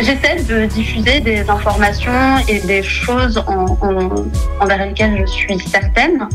[0.03, 4.11] J'essaie de diffuser des informations et des choses en- en-
[4.61, 6.29] envers lesquelles je suis certaine,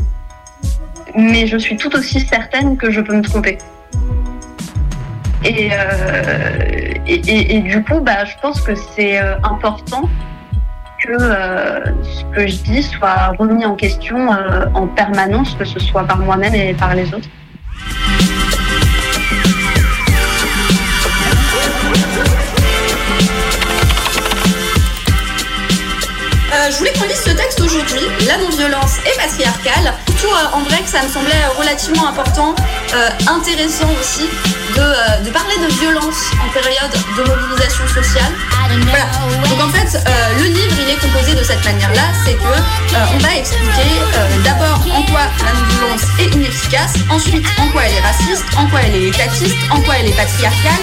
[1.14, 3.58] mais je suis tout aussi certaine que je peux me tromper.
[5.44, 10.08] Et, euh, et, du coup, bah, je pense que c'est euh, important
[11.04, 14.28] que euh, ce que je dis soit remis en question
[14.74, 17.28] en permanence, que ce soit par moi-même et par les autres.
[26.70, 29.94] Je voulais qu'on lise ce texte aujourd'hui, La non-violence et patriarcale.
[30.08, 32.54] Surtout euh, en vrai que ça me semblait euh, relativement important,
[32.94, 34.28] euh, intéressant aussi
[34.76, 38.32] de, euh, parler de violence en période de mobilisation sociale.
[38.90, 39.06] Voilà.
[39.48, 43.14] Donc en fait, euh, le livre il est composé de cette manière-là, c'est que euh,
[43.14, 47.94] on va expliquer euh, d'abord en quoi la non-violence est inefficace, ensuite en quoi elle
[47.94, 50.82] est raciste, en quoi elle est étatiste, en quoi elle est patriarcale,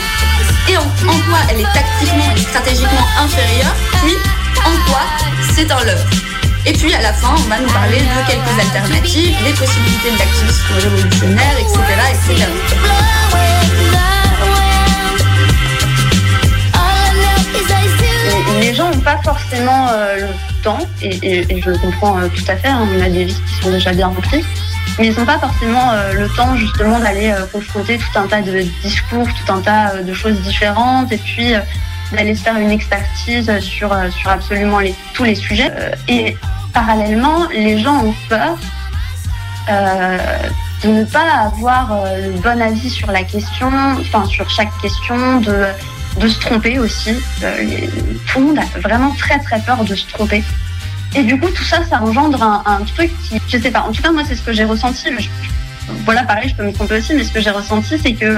[0.70, 4.16] et en, en quoi elle est tactiquement et stratégiquement inférieure, puis
[4.66, 5.02] en quoi
[5.54, 6.06] c'est un leurre.
[6.66, 10.18] Et puis à la fin, on va nous parler de quelques alternatives, des possibilités de
[10.18, 11.80] l'activisme révolutionnaire, etc.
[12.12, 12.48] etc.
[18.28, 22.28] Et- et les gens n'ont pas forcément euh, le temps, et, je le comprends euh,
[22.28, 24.44] tout à fait, hein, on a des vies qui sont déjà bien remplies,
[24.98, 28.62] mais ils n'ont pas forcément euh, le temps justement d'aller confronter tout un tas de
[28.84, 31.54] discours, tout un tas de choses différentes, et puis
[32.12, 34.80] d'aller se faire une expertise sur, euh, sur absolument
[35.14, 35.72] tous les sujets.
[35.72, 36.38] Euh, et
[36.74, 38.58] parallèlement, les gens ont peur
[39.70, 40.18] euh,
[40.84, 45.66] de ne pas avoir le bon avis sur la question, enfin sur chaque question, de,
[46.20, 47.16] de se tromper aussi.
[48.28, 50.44] Tout le monde a vraiment très très peur de se tromper.
[51.16, 54.02] Et du coup, tout ça, ça engendre un, truc qui, je sais pas, en tout
[54.02, 55.08] cas moi c'est ce que j'ai ressenti.
[56.04, 58.38] Voilà, pareil, je peux me tromper aussi, mais ce que j'ai ressenti, c'est que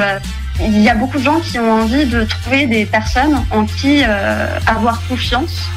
[0.59, 4.03] il y a beaucoup de gens qui ont envie de trouver des personnes en qui
[4.03, 5.69] euh, avoir confiance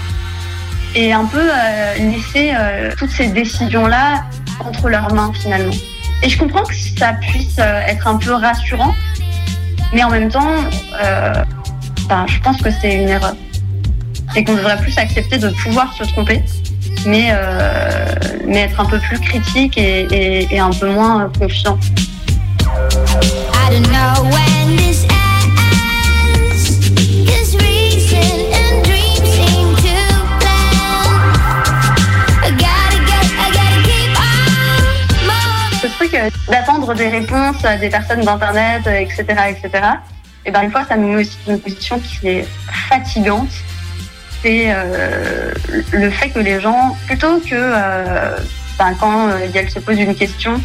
[0.95, 4.25] et un peu euh, laisser euh, toutes ces décisions-là
[4.65, 5.75] entre leurs mains finalement.
[6.23, 8.95] Et je comprends que ça puisse être un peu rassurant,
[9.95, 10.55] mais en même temps,
[12.09, 13.35] ben, je pense que c'est une erreur.
[14.37, 16.43] Et qu'on devrait plus accepter de pouvoir se tromper,
[17.07, 17.33] mais,
[18.47, 21.79] mais être un peu plus critique et, un peu moins confiant.
[36.49, 39.71] D'attendre des réponses euh, des personnes d'internet, euh, etc., etc.
[40.47, 42.49] Et ben une fois, ça nous met aussi une position qui est
[42.89, 43.51] fatigante.
[44.43, 45.53] C'est euh,
[45.93, 48.37] le fait que les gens, plutôt que euh,
[48.79, 50.61] ben, quand euh, elles se posent une question,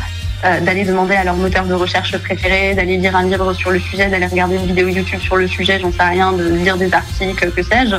[0.46, 3.80] euh, d'aller demander à leur moteur de recherche préféré, d'aller lire un livre sur le
[3.80, 6.94] sujet, d'aller regarder une vidéo YouTube sur le sujet, j'en sais rien, de lire des
[6.94, 7.96] articles, que sais-je,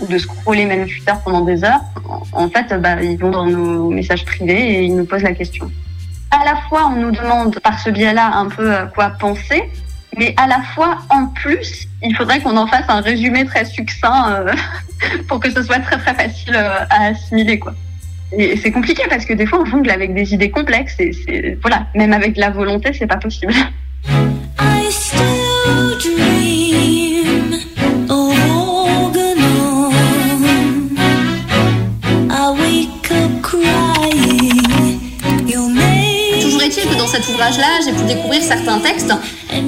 [0.00, 1.82] ou de scroller même Twitter pendant des heures.
[2.32, 5.34] En en fait, bah, ils vont dans nos messages privés et ils nous posent la
[5.34, 5.70] question
[6.30, 9.62] à la fois on nous demande par ce biais-là un peu euh, quoi penser,
[10.16, 14.32] mais à la fois en plus il faudrait qu'on en fasse un résumé très succinct
[14.32, 14.52] euh,
[15.28, 17.60] pour que ce soit très très facile euh, à assimiler.
[18.32, 21.86] Et c'est compliqué parce que des fois on jongle avec des idées complexes et voilà
[21.94, 23.52] même avec la volonté c'est pas possible.
[37.10, 39.12] cet ouvrage-là, j'ai pu découvrir certains textes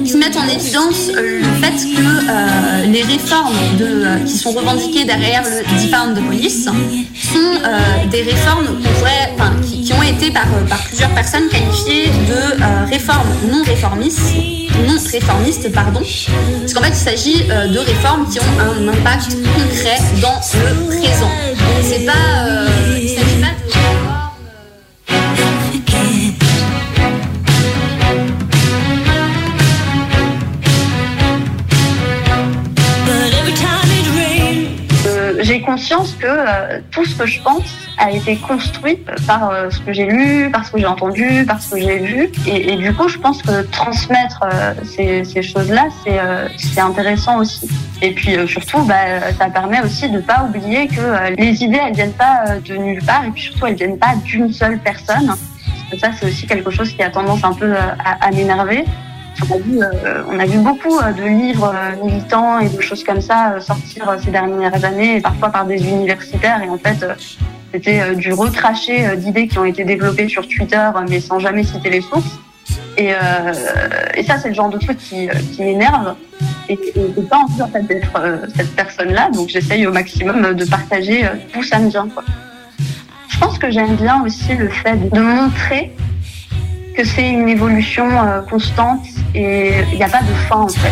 [0.05, 5.03] qui mettent en évidence euh, le fait que euh, les réformes euh, qui sont revendiquées
[5.03, 7.39] derrière le Defund de police sont
[8.09, 8.67] des réformes
[9.61, 14.35] qui, ont été par, par plusieurs personnes qualifiées de réformes non réformistes,
[14.87, 16.01] non réformistes, pardon,
[16.61, 21.31] parce qu'en fait il s'agit de réformes qui ont un impact concret dans le présent.
[21.81, 22.13] C'est pas
[35.83, 37.63] conscience que euh, tout ce que je pense
[37.97, 38.95] a été construit
[39.27, 41.97] par euh, ce que j'ai lu, par ce que j'ai entendu, par ce que j'ai
[41.97, 42.29] vu.
[42.47, 45.89] Et, du coup, je pense que transmettre euh, ces, choses-là,
[46.57, 47.69] c'est intéressant aussi.
[48.01, 52.13] Et puis surtout, bah, ça permet aussi de pas oublier que les idées, elles viennent
[52.13, 53.25] pas de nulle part.
[53.25, 55.35] Et puis surtout, elles viennent pas d'une seule personne.
[55.99, 58.85] Ça, c'est aussi quelque chose qui a tendance un peu à m'énerver.
[59.49, 62.81] On a, vu, euh, on a vu beaucoup euh, de livres euh, militants et de
[62.81, 66.63] choses comme ça sortir ces dernières années, parfois par des universitaires.
[66.63, 67.05] Et en fait,
[67.73, 72.01] c'était du recraché d'idées qui ont été développées sur Twitter, mais sans jamais citer les
[72.01, 72.39] sources.
[72.97, 73.11] Et,
[74.25, 75.27] ça, c'est le genre de truc qui,
[75.59, 76.15] m'énerve.
[76.69, 78.13] Et j'ai pas envie en fait, d'être
[78.55, 79.29] cette personne-là.
[79.31, 81.23] Donc j'essaye au maximum de partager
[81.53, 82.07] d'où ça me vient.
[83.27, 85.91] Je pense que j'aime bien aussi le fait de montrer
[86.95, 90.91] que c'est une évolution euh, constante et il n'y a pas de fin en fait.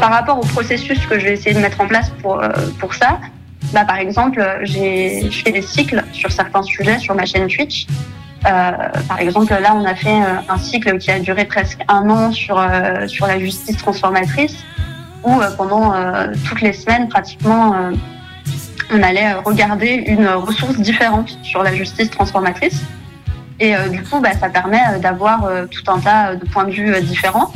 [0.00, 2.48] Par rapport au processus que je vais essayer de mettre en place pour, euh,
[2.78, 3.18] pour ça,
[3.72, 7.86] bah, par exemple, j'ai je fais des cycles sur certains sujets sur ma chaîne Twitch.
[8.46, 8.72] Euh,
[9.08, 12.32] par exemple, là, on a fait euh, un cycle qui a duré presque un an
[12.32, 14.56] sur, euh, sur la justice transformatrice,
[15.24, 15.92] où pendant
[16.48, 17.74] toutes les semaines, pratiquement,
[18.92, 22.80] on allait regarder une ressource différente sur la justice transformatrice.
[23.58, 27.52] Et du coup, bah, ça permet d'avoir tout un tas de points de vue différents.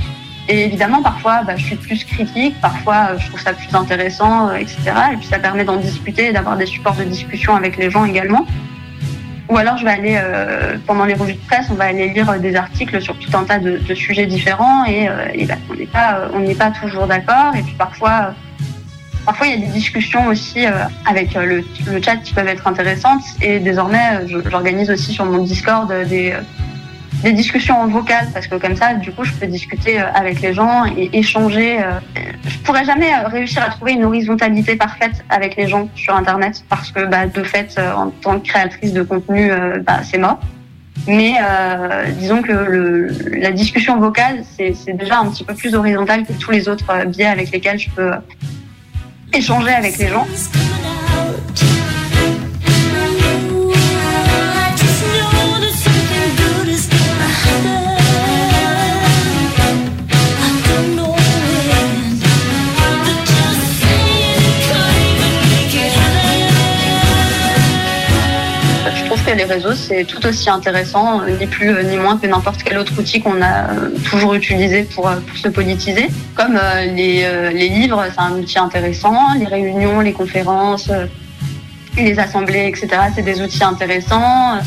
[0.49, 4.81] Et évidemment, parfois, bah, je suis plus critique, parfois, je trouve ça plus intéressant, etc.
[5.13, 8.05] Et puis, ça permet d'en discuter et d'avoir des supports de discussion avec les gens
[8.05, 8.45] également.
[9.49, 12.31] Ou alors, je vais aller, euh, pendant les revues de presse, on va aller lire
[12.31, 15.55] euh, des articles sur tout un tas de, sujets différents et, euh, bah,
[16.35, 17.55] on n'est pas, pas toujours d'accord.
[17.55, 18.35] Et puis, parfois,
[19.25, 20.67] Parfois, il y a des discussions aussi
[21.07, 21.63] avec le,
[22.03, 23.23] chat qui peuvent être intéressantes.
[23.41, 26.35] Et désormais, j'organise aussi sur mon Discord des,
[27.23, 30.41] des discussions en vocal parce que comme ça, du coup, je peux discuter euh, avec
[30.41, 31.81] les gens et échanger.
[31.81, 32.01] euh.
[32.45, 36.65] Je pourrais jamais euh, réussir à trouver une horizontalité parfaite avec les gens sur Internet
[36.69, 39.51] parce que, bah, de fait, en tant que créatrice de contenu,
[39.87, 40.39] bah, c'est mort.
[41.07, 41.35] Mais
[42.19, 46.69] disons que la discussion vocale, c'est déjà un petit peu plus horizontal que tous les
[46.69, 48.13] autres biais avec lesquels je peux
[49.33, 50.27] échanger avec les gens.
[69.35, 73.21] Les réseaux, c'est tout aussi intéressant, ni plus ni moins que n'importe quel autre outil
[73.21, 76.09] qu'on a euh, toujours utilisé pour, euh, pour se politiser.
[76.35, 80.91] Comme euh, les, livres, c'est un outil intéressant, les réunions, les conférences,
[81.97, 84.59] les assemblées, etc., c'est des outils intéressants.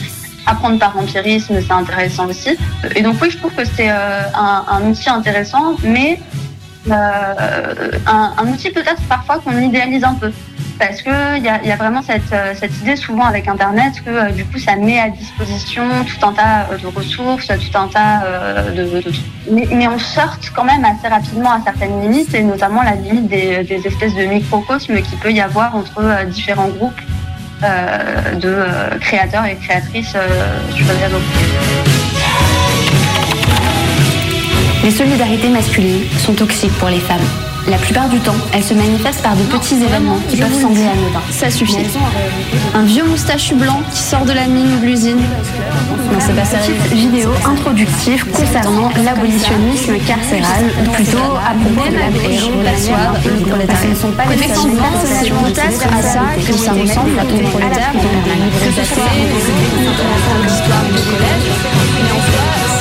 [0.47, 2.55] Apprendre par empirisme, c'est intéressant aussi.
[2.95, 6.19] Et donc oui, je trouve que c'est un, outil intéressant, mais
[6.91, 10.31] un, un outil peut-être parfois qu'on idéalise un peu.
[10.77, 11.13] Parce qu'il
[11.43, 14.43] y a, y a vraiment cette, euh, cette idée souvent avec Internet que euh, du
[14.43, 18.71] coup ça met à disposition tout un tas euh, de ressources, tout un tas euh,
[18.71, 19.11] de, de-
[19.71, 23.65] mais, on sorte quand même assez rapidement à certaines limites et notamment la limite des,
[23.85, 27.01] espèces de microcosmes qu'il peut y avoir entre euh, différents groupes
[27.63, 30.27] euh, de euh, créateurs et créatrices euh,
[30.75, 32.04] sur les réseaux.
[34.85, 37.17] Les solidarités masculines sont toxiques pour les femmes.
[37.67, 41.23] La plupart du temps, elles se manifestent par de petits événements qui peuvent sembler anodins.
[41.31, 41.87] Ça suffit.
[42.75, 45.17] Un vieux moustachu blanc qui sort de la mine ou de l'usine.
[45.17, 46.75] Non, c'est pas sérieux.
[46.93, 53.41] Vidéo introductive concernant l'abolitionnisme carcéral, ou plutôt à propos de la pêche, la soie, le
[53.41, 53.81] prolétariat.
[53.81, 58.01] Ce ne sont pas les à ça que ça ressemble à ton prolétaire dans
[60.93, 61.49] du collège.
[62.03, 62.74] Mais en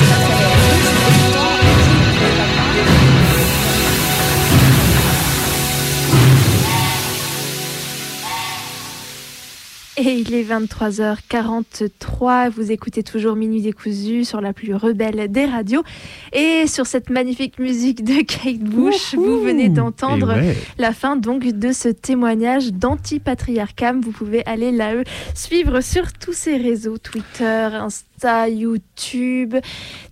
[9.97, 15.85] Et il est 23h43, vous écoutez toujours Minuit décousu sur la plus rebelle des radios.
[16.33, 20.57] Et sur cette magnifique musique de Kate Bush, vous venez d'entendre ouais.
[20.77, 24.01] la fin donc de ce témoignage d'anti-patriarcam.
[24.01, 29.55] Vous pouvez aller là euh, suivre sur tous ces réseaux, Twitter, Insta, YouTube,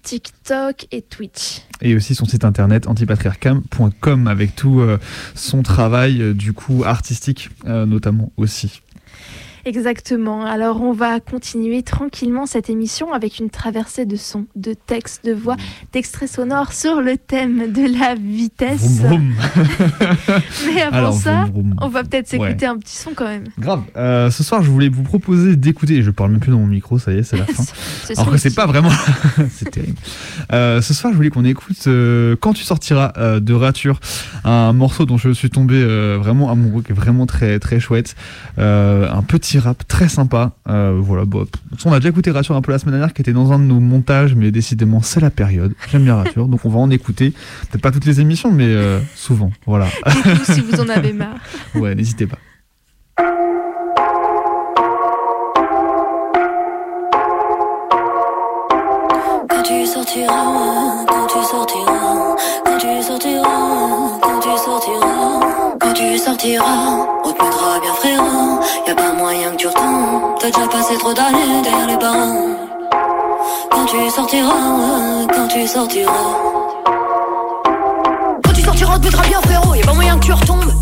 [0.04, 1.62] TikTok et Twitch.
[1.82, 4.98] Et aussi son site internet antipatriarcam.com avec tout euh,
[5.36, 8.82] son travail euh, du coup artistique euh, notamment aussi.
[9.66, 10.46] Exactement.
[10.46, 15.32] Alors on va continuer tranquillement cette émission avec une traversée de sons, de textes, de
[15.34, 15.56] voix,
[15.94, 19.00] d'extraits sonores sur le thème de la vitesse.
[19.00, 19.34] Vroom, vroom.
[20.76, 22.66] Mais avant Alors, ça, vroom, on va peut-être s'écouter Ouais.
[22.66, 23.46] un petit son quand même.
[23.58, 23.84] Grave.
[23.96, 26.02] Euh, ce soir, je voulais vous proposer d'écouter.
[26.04, 27.64] Je parle même plus dans mon micro, ça y est, c'est la fin.
[27.64, 28.90] Ce Alors que c'est pas vraiment.
[29.52, 29.98] c'est terrible.
[30.52, 34.00] Euh, ce soir, je voulais qu'on écoute euh, Quand tu sortiras de Rature,
[34.44, 35.84] un morceau dont je suis tombé
[36.18, 38.16] vraiment amoureux, qui est vraiment très très chouette.
[38.58, 40.52] Un petit rap très sympa.
[40.68, 41.26] Euh, voilà.
[41.26, 41.46] Bon,
[41.86, 43.66] on a déjà écouté Rature un peu la semaine dernière, qui était dans un de
[43.66, 45.74] nos montages, mais décidément, c'est la période.
[45.92, 47.32] J'aime bien Rature, donc on va en écouter.
[47.70, 49.52] Peut-être pas toutes les émissions, mais euh, souvent.
[49.66, 49.88] Voilà.
[50.08, 51.38] Dites-nous si vous en avez marre.
[51.76, 52.38] ouais, n'hésitez pas.
[59.50, 62.36] Quand tu sortiras, quand tu sortiras,
[62.66, 65.40] quand tu sortiras, quand tu sortiras,
[65.80, 68.13] quand tu sortiras, on te mettra bien.
[70.44, 72.50] T'as déjà passé trop d'années derrière les barreaux.
[73.72, 76.12] Quand tu sortiras, quand tu sortiras.
[78.44, 80.74] Quand tu sortiras, on te bien frérot, y a pas moyen que tu retombes.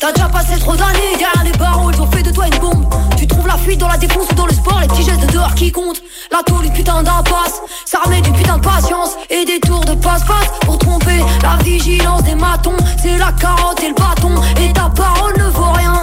[0.00, 2.92] T'as déjà passé trop d'années derrière les barreaux, ils ont fait de toi une bombe.
[3.16, 5.32] Tu trouves la fuite dans la défense ou dans le sport, les petits gestes de
[5.32, 6.02] dehors qui comptent.
[6.32, 9.94] La tôle, une putain d'impasse, ça remet d'une putain de patience et des tours de
[9.94, 11.22] passe-passe pour tromper.
[11.42, 14.34] La vigilance des matons, c'est la carotte et le bâton.
[14.60, 15.97] Et ta parole ne vaut rien.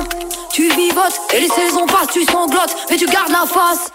[0.55, 3.91] Tu vivotes et les saisons passent, tu sanglotes, mais tu gardes la face.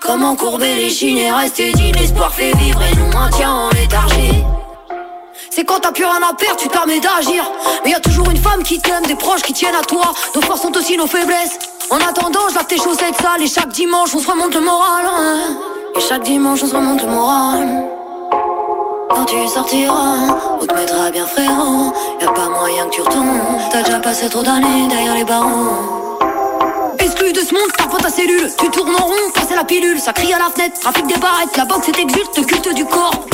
[0.00, 4.44] Comment courber les chines et rester digne, l'espoir fait vivre et nous maintient en léthargie.
[5.50, 7.50] C'est quand t'as plus rien à perdre, tu permets d'agir.
[7.82, 10.14] Mais y a toujours une femme qui t'aime, des proches qui tiennent à toi.
[10.36, 11.58] Nos forces sont aussi nos faiblesses.
[11.90, 15.06] En attendant, je lave tes chaussettes sales et chaque dimanche on se remonte le moral.
[15.12, 15.58] hein.
[15.96, 17.95] Et chaque dimanche on se remonte le moral.
[19.08, 21.92] Quand tu sortiras, on te mettra bien frérot.
[22.20, 23.26] Y a pas moyen que tu retombes.
[23.70, 26.18] T'as déjà passé trop d'années derrière les barreaux.
[26.98, 28.50] Exclu de ce monde, pas ta cellule.
[28.58, 30.00] Tu tournes en rond, passer la pilule.
[30.00, 31.56] Ça crie à la fenêtre, trafic des barrettes.
[31.56, 33.26] La boxe est exulte, culte du corps.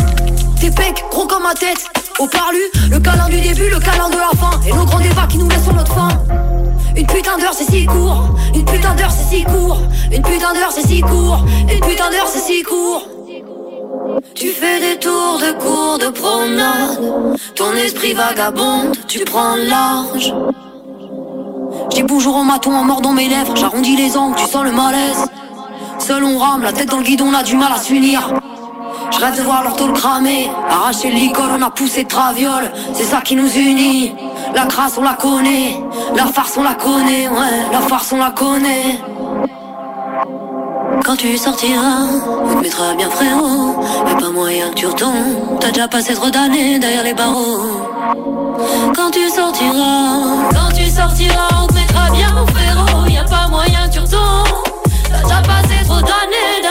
[0.60, 1.84] Tes pecs, gros comme ma tête.
[2.18, 2.60] Au parlu,
[2.90, 4.60] le câlin du début, le câlin de la fin.
[4.66, 6.08] Et nos grands débats qui nous laissent sur notre fin.
[6.94, 8.24] Une putain d'heure, c'est si court.
[8.54, 9.78] Une putain d'heure, c'est si court.
[10.12, 11.44] Une putain d'heure, c'est si court.
[11.72, 13.02] Une putain d'heure, c'est si court.
[14.34, 17.38] Tu fais des tours de cours de promenade.
[17.54, 20.34] Ton esprit vagabonde, tu prends large.
[21.90, 23.56] J'dis bonjour au maton en mordant mes lèvres.
[23.56, 25.26] J'arrondis les angles, tu sens le malaise.
[25.98, 28.28] Seul on rame, la tête dans le guidon, on a du mal à s'unir.
[29.10, 32.70] Je rêve de voir leur tôle cramer, arracher le licol, on a poussé de traviole,
[32.94, 34.14] c'est ça qui nous unit.
[34.54, 35.76] La crasse on la connaît,
[36.16, 38.98] la farce on la connaît, ouais, la farce on la connaît.
[41.00, 42.06] Quand tu sortiras,
[42.44, 46.30] on te mettra bien frérot, y'a pas moyen que tu retombes, t'as déjà passé trop
[46.30, 47.88] d'années derrière les barreaux.
[48.94, 53.88] Quand tu sortiras, quand tu sortiras, on te mettra bien frérot, y a pas moyen
[53.88, 54.46] que tu retombes,
[55.10, 56.61] t'as déjà passé trop d'années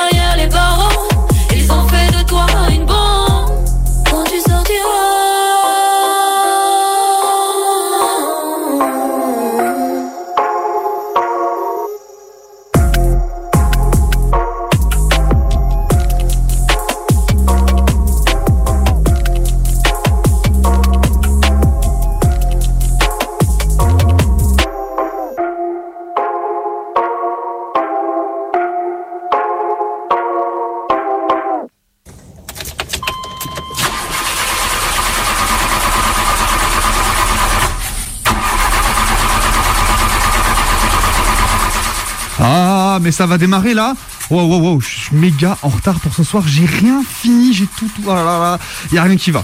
[43.11, 43.93] mais ça va démarrer là
[44.29, 46.43] Wow, wow, wow, je suis méga en retard pour ce soir.
[46.47, 48.07] J'ai rien fini, j'ai tout, tout.
[48.07, 48.59] Là là,
[48.93, 49.43] y a rien qui va.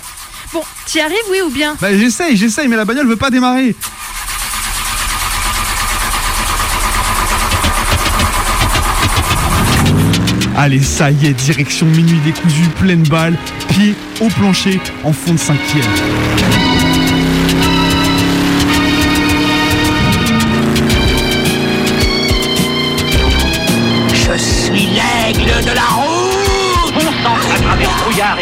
[0.53, 1.75] Bon, t'y arrives, oui ou bien?
[1.81, 3.75] Bah, j'essaye, j'essaye, mais la bagnole veut pas démarrer.
[10.55, 13.37] Allez, ça y est, direction minuit décousu, pleine balle,
[13.67, 15.83] pied au plancher, en fond de cinquième.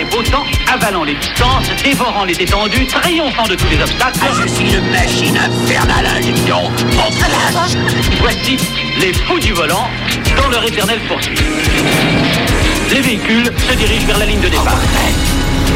[0.06, 4.20] Beau temps, avalant les distances, dévorant les étendues, triomphant de tous les obstacles.
[4.22, 6.72] Ah, je suis une machine infernale à injection.
[8.20, 8.58] Voici
[9.00, 9.88] les fous du volant
[10.38, 11.42] dans leur éternelle poursuite.
[12.92, 14.80] Les véhicules se dirigent vers la ligne de départ.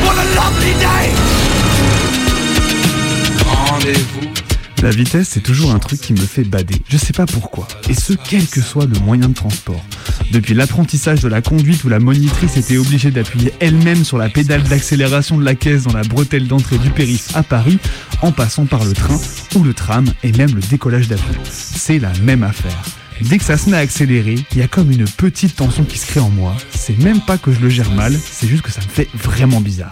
[0.06, 1.14] What a lovely day
[3.46, 4.49] Rendez-vous.
[4.82, 6.82] La vitesse, c'est toujours un truc qui me fait bader.
[6.88, 7.68] Je sais pas pourquoi.
[7.90, 9.84] Et ce, quel que soit le moyen de transport.
[10.32, 14.64] Depuis l'apprentissage de la conduite où la monitrice était obligée d'appuyer elle-même sur la pédale
[14.64, 17.78] d'accélération de la caisse dans la bretelle d'entrée du périph' à Paris,
[18.22, 19.20] en passant par le train
[19.56, 21.42] ou le tram et même le décollage d'avion.
[21.52, 22.82] C'est la même affaire.
[23.22, 25.98] Dès que ça se met à accélérer, il y a comme une petite tension qui
[25.98, 26.56] se crée en moi.
[26.74, 29.60] C'est même pas que je le gère mal, c'est juste que ça me fait vraiment
[29.60, 29.92] bizarre.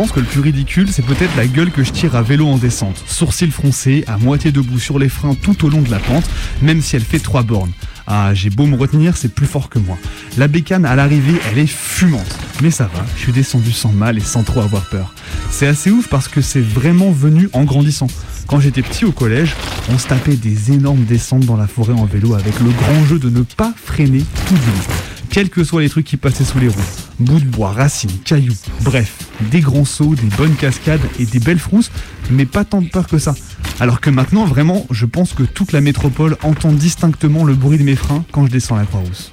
[0.00, 2.56] Pense que le plus ridicule, c'est peut-être la gueule que je tire à vélo en
[2.56, 3.04] descente.
[3.06, 6.24] Sourcils froncés, à moitié debout sur les freins tout au long de la pente,
[6.62, 7.72] même si elle fait 3 bornes.
[8.06, 9.98] Ah, j'ai beau me retenir, c'est plus fort que moi.
[10.38, 12.38] La bécane à l'arrivée, elle est fumante.
[12.62, 15.14] Mais ça va, je suis descendu sans mal et sans trop avoir peur.
[15.50, 18.08] C'est assez ouf parce que c'est vraiment venu en grandissant.
[18.46, 19.54] Quand j'étais petit au collège,
[19.90, 23.18] on se tapait des énormes descentes dans la forêt en vélo avec le grand jeu
[23.18, 25.19] de ne pas freiner tout du long.
[25.30, 26.80] Quels que soient les trucs qui passaient sous les roues.
[27.20, 31.60] Bouts de bois, racines, cailloux, bref, des grands sauts, des bonnes cascades et des belles
[31.60, 31.92] frousses,
[32.30, 33.36] mais pas tant de peur que ça.
[33.78, 37.84] Alors que maintenant, vraiment, je pense que toute la métropole entend distinctement le bruit de
[37.84, 39.30] mes freins quand je descends la Croix-Rousse.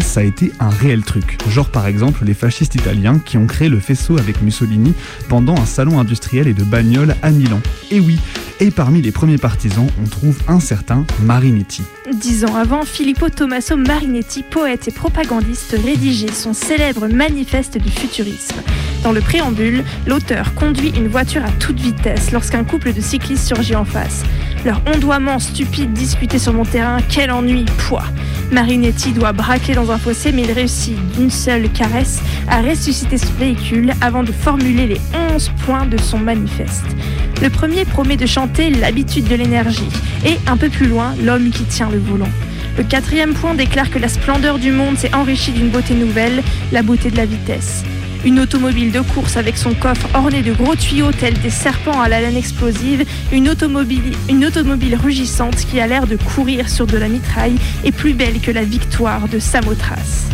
[0.00, 1.38] Ça a été un réel truc.
[1.48, 4.94] Genre par exemple les fascistes italiens qui ont créé le faisceau avec Mussolini
[5.28, 7.60] pendant un salon industriel et de bagnole à Milan.
[7.90, 8.18] Et oui,
[8.58, 11.82] et parmi les premiers partisans, on trouve un certain Marinetti.
[12.12, 18.56] Dix ans avant, Filippo Tommaso Marinetti, poète et propagandiste, rédigeait son célèbre manifeste du futurisme.
[19.04, 23.76] Dans le préambule, l'auteur conduit une voiture à toute vitesse lorsqu'un couple de cyclistes surgit
[23.76, 24.24] en face.
[24.64, 28.06] Leur ondoiement stupide discuté sur mon terrain, quel ennui, poids.
[28.52, 33.32] Marinetti doit braquer dans un fossé, mais il réussit d'une seule caresse à ressusciter son
[33.38, 35.00] véhicule avant de formuler les
[35.34, 36.84] 11 points de son manifeste.
[37.42, 39.88] Le premier promet de chanter l'habitude de l'énergie,
[40.24, 42.28] et un peu plus loin, l'homme qui tient le volant.
[42.78, 46.42] Le quatrième point déclare que la splendeur du monde s'est enrichie d'une beauté nouvelle,
[46.72, 47.84] la beauté de la vitesse.
[48.26, 52.08] Une automobile de course avec son coffre orné de gros tuyaux tels des serpents à
[52.08, 57.54] la laine explosive, une automobile, rugissante qui a l'air de courir sur de la mitraille
[57.84, 60.24] est plus belle que la victoire de Samothrace.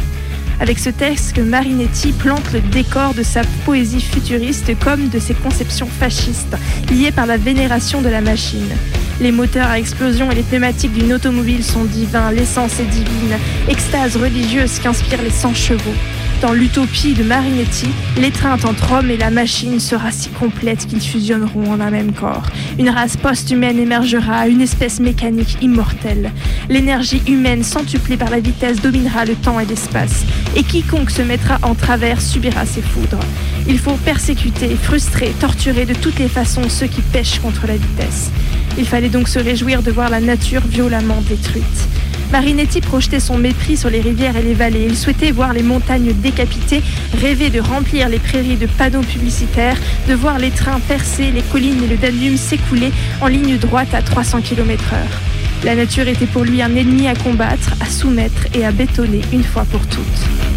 [0.58, 5.88] Avec ce texte, Marinetti plante le décor de sa poésie futuriste comme de ses conceptions
[5.88, 6.56] fascistes,
[6.90, 8.72] liées par la vénération de la machine.
[9.20, 13.36] Les moteurs à explosion et les pneumatiques d'une automobile sont divins, l'essence est divine,
[13.68, 16.21] extase religieuse qu'inspirent les 100 chevaux.
[16.42, 17.86] Dans l'utopie de Marinetti,
[18.16, 22.42] l'étreinte entre l'homme et la machine sera si complète qu'ils fusionneront en un même corps.
[22.80, 26.32] Une race post-humaine émergera, une espèce mécanique immortelle.
[26.68, 30.24] L'énergie humaine centuplée par la vitesse dominera le temps et l'espace,
[30.56, 33.24] et quiconque se mettra en travers subira ses foudres.
[33.68, 38.32] Il faut persécuter, frustrer, torturer de toutes les façons ceux qui pêchent contre la vitesse.
[38.76, 41.86] Il fallait donc se réjouir de voir la nature violemment détruite.
[42.32, 44.86] Marinetti projetait son mépris sur les rivières et les vallées.
[44.88, 46.82] Il souhaitait voir les montagnes décapitées,
[47.20, 49.76] rêver de remplir les prairies de panneaux publicitaires,
[50.08, 54.00] de voir les trains percer les collines et le Danube s'écouler en ligne droite à
[54.00, 55.66] 300 km/h.
[55.66, 59.44] La nature était pour lui un ennemi à combattre, à soumettre et à bétonner une
[59.44, 60.51] fois pour toutes.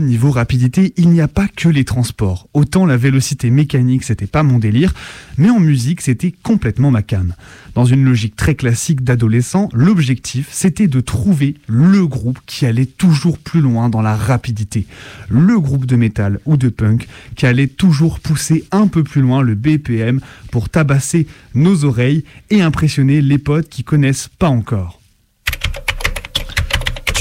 [0.00, 2.48] Niveau rapidité, il n'y a pas que les transports.
[2.54, 4.94] Autant la vélocité mécanique, c'était pas mon délire,
[5.38, 7.34] mais en musique, c'était complètement ma cam.
[7.74, 13.38] Dans une logique très classique d'adolescent, l'objectif, c'était de trouver le groupe qui allait toujours
[13.38, 14.86] plus loin dans la rapidité.
[15.28, 19.42] Le groupe de métal ou de punk qui allait toujours pousser un peu plus loin
[19.42, 20.20] le BPM
[20.50, 25.00] pour tabasser nos oreilles et impressionner les potes qui connaissent pas encore.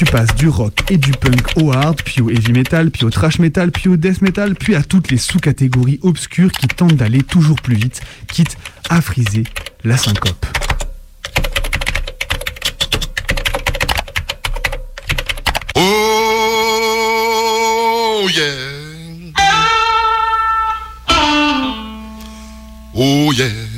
[0.06, 3.10] Tu passes du rock et du punk au hard, puis au heavy metal, puis au
[3.10, 7.24] trash metal, puis au death metal, puis à toutes les sous-catégories obscures qui tentent d'aller
[7.24, 8.58] toujours plus vite, quitte
[8.90, 9.46] à friser
[9.86, 10.46] la syncope.
[15.76, 15.80] Oh
[18.30, 18.44] yeah.
[22.94, 23.73] Oh yeah.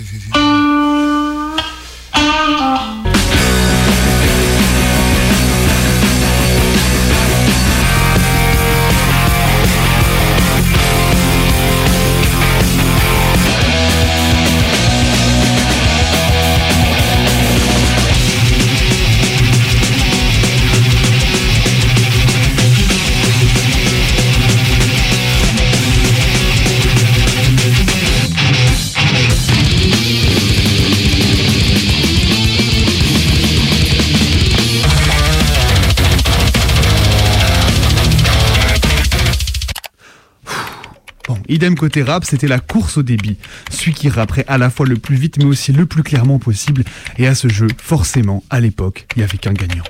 [41.28, 43.38] Bon, idem côté rap, c'était la course au débit.
[43.72, 46.84] Celui qui rapperait à la fois le plus vite mais aussi le plus clairement possible.
[47.18, 49.84] Et à ce jeu, forcément, à l'époque, il n'y avait qu'un gagnant.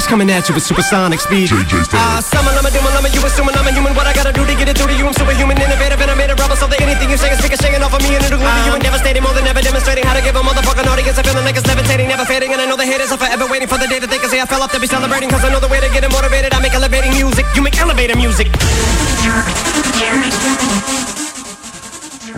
[0.00, 1.52] Was coming at you with supersonic speed.
[1.92, 3.92] Ah, summon, I'm a doom, I'm a you assuming I'm a human.
[3.92, 5.04] What I gotta do to get it through to you?
[5.04, 6.56] I'm superhuman, innovative, and I made a rubber.
[6.56, 8.72] So that anything you say is ricocheting off of me and it'll glue to you
[8.72, 9.20] and devastating.
[9.20, 12.08] More than ever demonstrating how to give a motherfucking audience a feeling like it's levitating,
[12.08, 12.48] never fading.
[12.48, 14.40] And I know the haters are forever waiting for the day that they can say
[14.40, 15.28] I fell off to be celebrating.
[15.28, 16.56] Cause I know the way to get it motivated.
[16.56, 17.44] I make elevating music.
[17.52, 18.48] You make elevator music.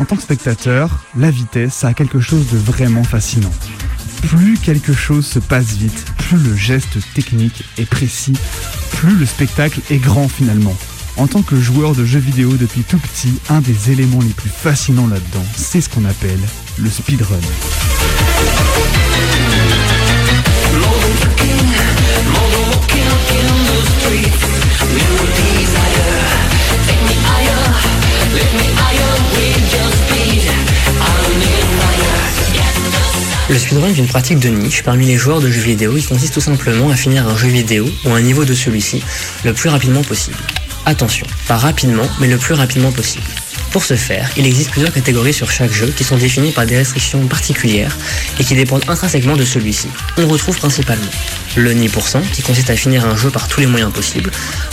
[0.01, 3.55] En tant que spectateur, la vitesse, ça a quelque chose de vraiment fascinant.
[4.23, 8.33] Plus quelque chose se passe vite, plus le geste technique est précis,
[8.93, 10.77] plus le spectacle est grand finalement.
[11.17, 14.51] En tant que joueur de jeux vidéo depuis tout petit, un des éléments les plus
[14.51, 16.41] fascinants là-dedans, c'est ce qu'on appelle
[16.79, 17.37] le speedrun.
[33.53, 36.33] Le speedrun est une pratique de niche parmi les joueurs de jeux vidéo qui consiste
[36.33, 39.03] tout simplement à finir un jeu vidéo ou un niveau de celui-ci
[39.45, 40.39] le plus rapidement possible.
[40.87, 43.27] Attention, pas rapidement, mais le plus rapidement possible.
[43.71, 46.79] Pour ce faire, il existe plusieurs catégories sur chaque jeu qui sont définies par des
[46.79, 47.95] restrictions particulières
[48.41, 49.89] et qui dépendent intrinsèquement de celui-ci.
[50.17, 51.13] On retrouve principalement
[51.55, 51.91] le ni
[52.33, 54.31] qui consiste à finir un jeu par tous les moyens possibles,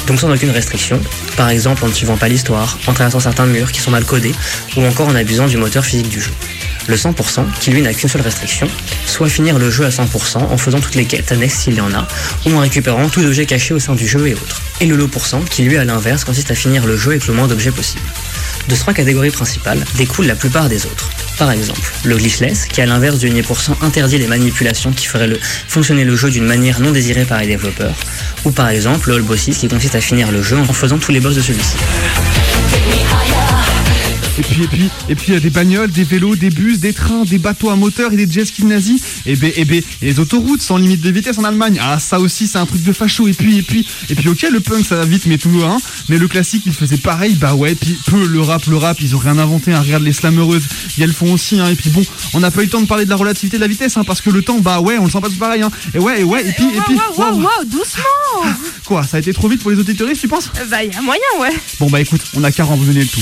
[0.08, 1.02] donc sans aucune restriction,
[1.36, 4.34] par exemple en ne suivant pas l'histoire, en traversant certains murs qui sont mal codés,
[4.78, 6.32] ou encore en abusant du moteur physique du jeu.
[6.90, 8.68] Le 100% qui lui n'a qu'une seule restriction,
[9.06, 11.94] soit finir le jeu à 100% en faisant toutes les quêtes annexes s'il y en
[11.94, 12.08] a,
[12.48, 14.64] ou en récupérant tout objet caché au sein du jeu et autres.
[14.82, 17.36] Et le lot % qui lui à l'inverse consiste à finir le jeu avec le
[17.36, 18.02] moins d'objets possible.
[18.68, 21.12] De trois catégories principales découlent la plupart des autres.
[21.38, 25.30] Par exemple, le glitchless, qui à l'inverse du 1% interdit les manipulations qui feraient
[25.68, 27.96] fonctionner le jeu d'une manière non désirée par les développeurs,
[28.46, 31.12] ou par exemple le all bosses qui consiste à finir le jeu en faisant tous
[31.12, 31.76] les boss de celui-ci.
[34.40, 36.80] Et puis, et puis, et puis, il y a des bagnoles, des vélos, des bus,
[36.80, 39.02] des trains, des bateaux à moteur et des jet skis nazis.
[39.26, 41.78] Et ben, et ben, et les autoroutes sans limite de vitesse en Allemagne.
[41.82, 43.28] Ah, ça aussi, c'est un truc de facho.
[43.28, 45.78] Et puis, et puis, et puis, ok, le punk, ça va vite, mais tout, hein.
[46.08, 47.76] Mais le classique, il faisait pareil, bah ouais.
[47.76, 49.74] Puis, peu, le rap, le rap, ils ont rien inventé.
[49.74, 49.82] Hein.
[49.82, 50.64] Regarde les slammeureuses,
[50.98, 51.68] et elles font aussi, hein.
[51.68, 53.62] Et puis, bon, on n'a pas eu le temps de parler de la relativité de
[53.62, 55.62] la vitesse, hein, parce que le temps, bah ouais, on le sent pas tout pareil,
[55.62, 55.72] hein.
[55.94, 57.42] Et ouais, et ouais, et puis, et puis, Wow, wow, wow.
[57.42, 60.50] wow, doucement Quoi, ça a été trop vite pour les auditeuristes, tu penses?
[60.60, 61.54] Euh, Bah, y a moyen, ouais.
[61.80, 63.22] Bon, bah écoute, on a qu'à renvoyer le tout.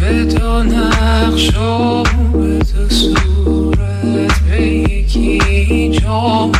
[0.00, 6.50] به دو نقش و به دو صورت به یکی جا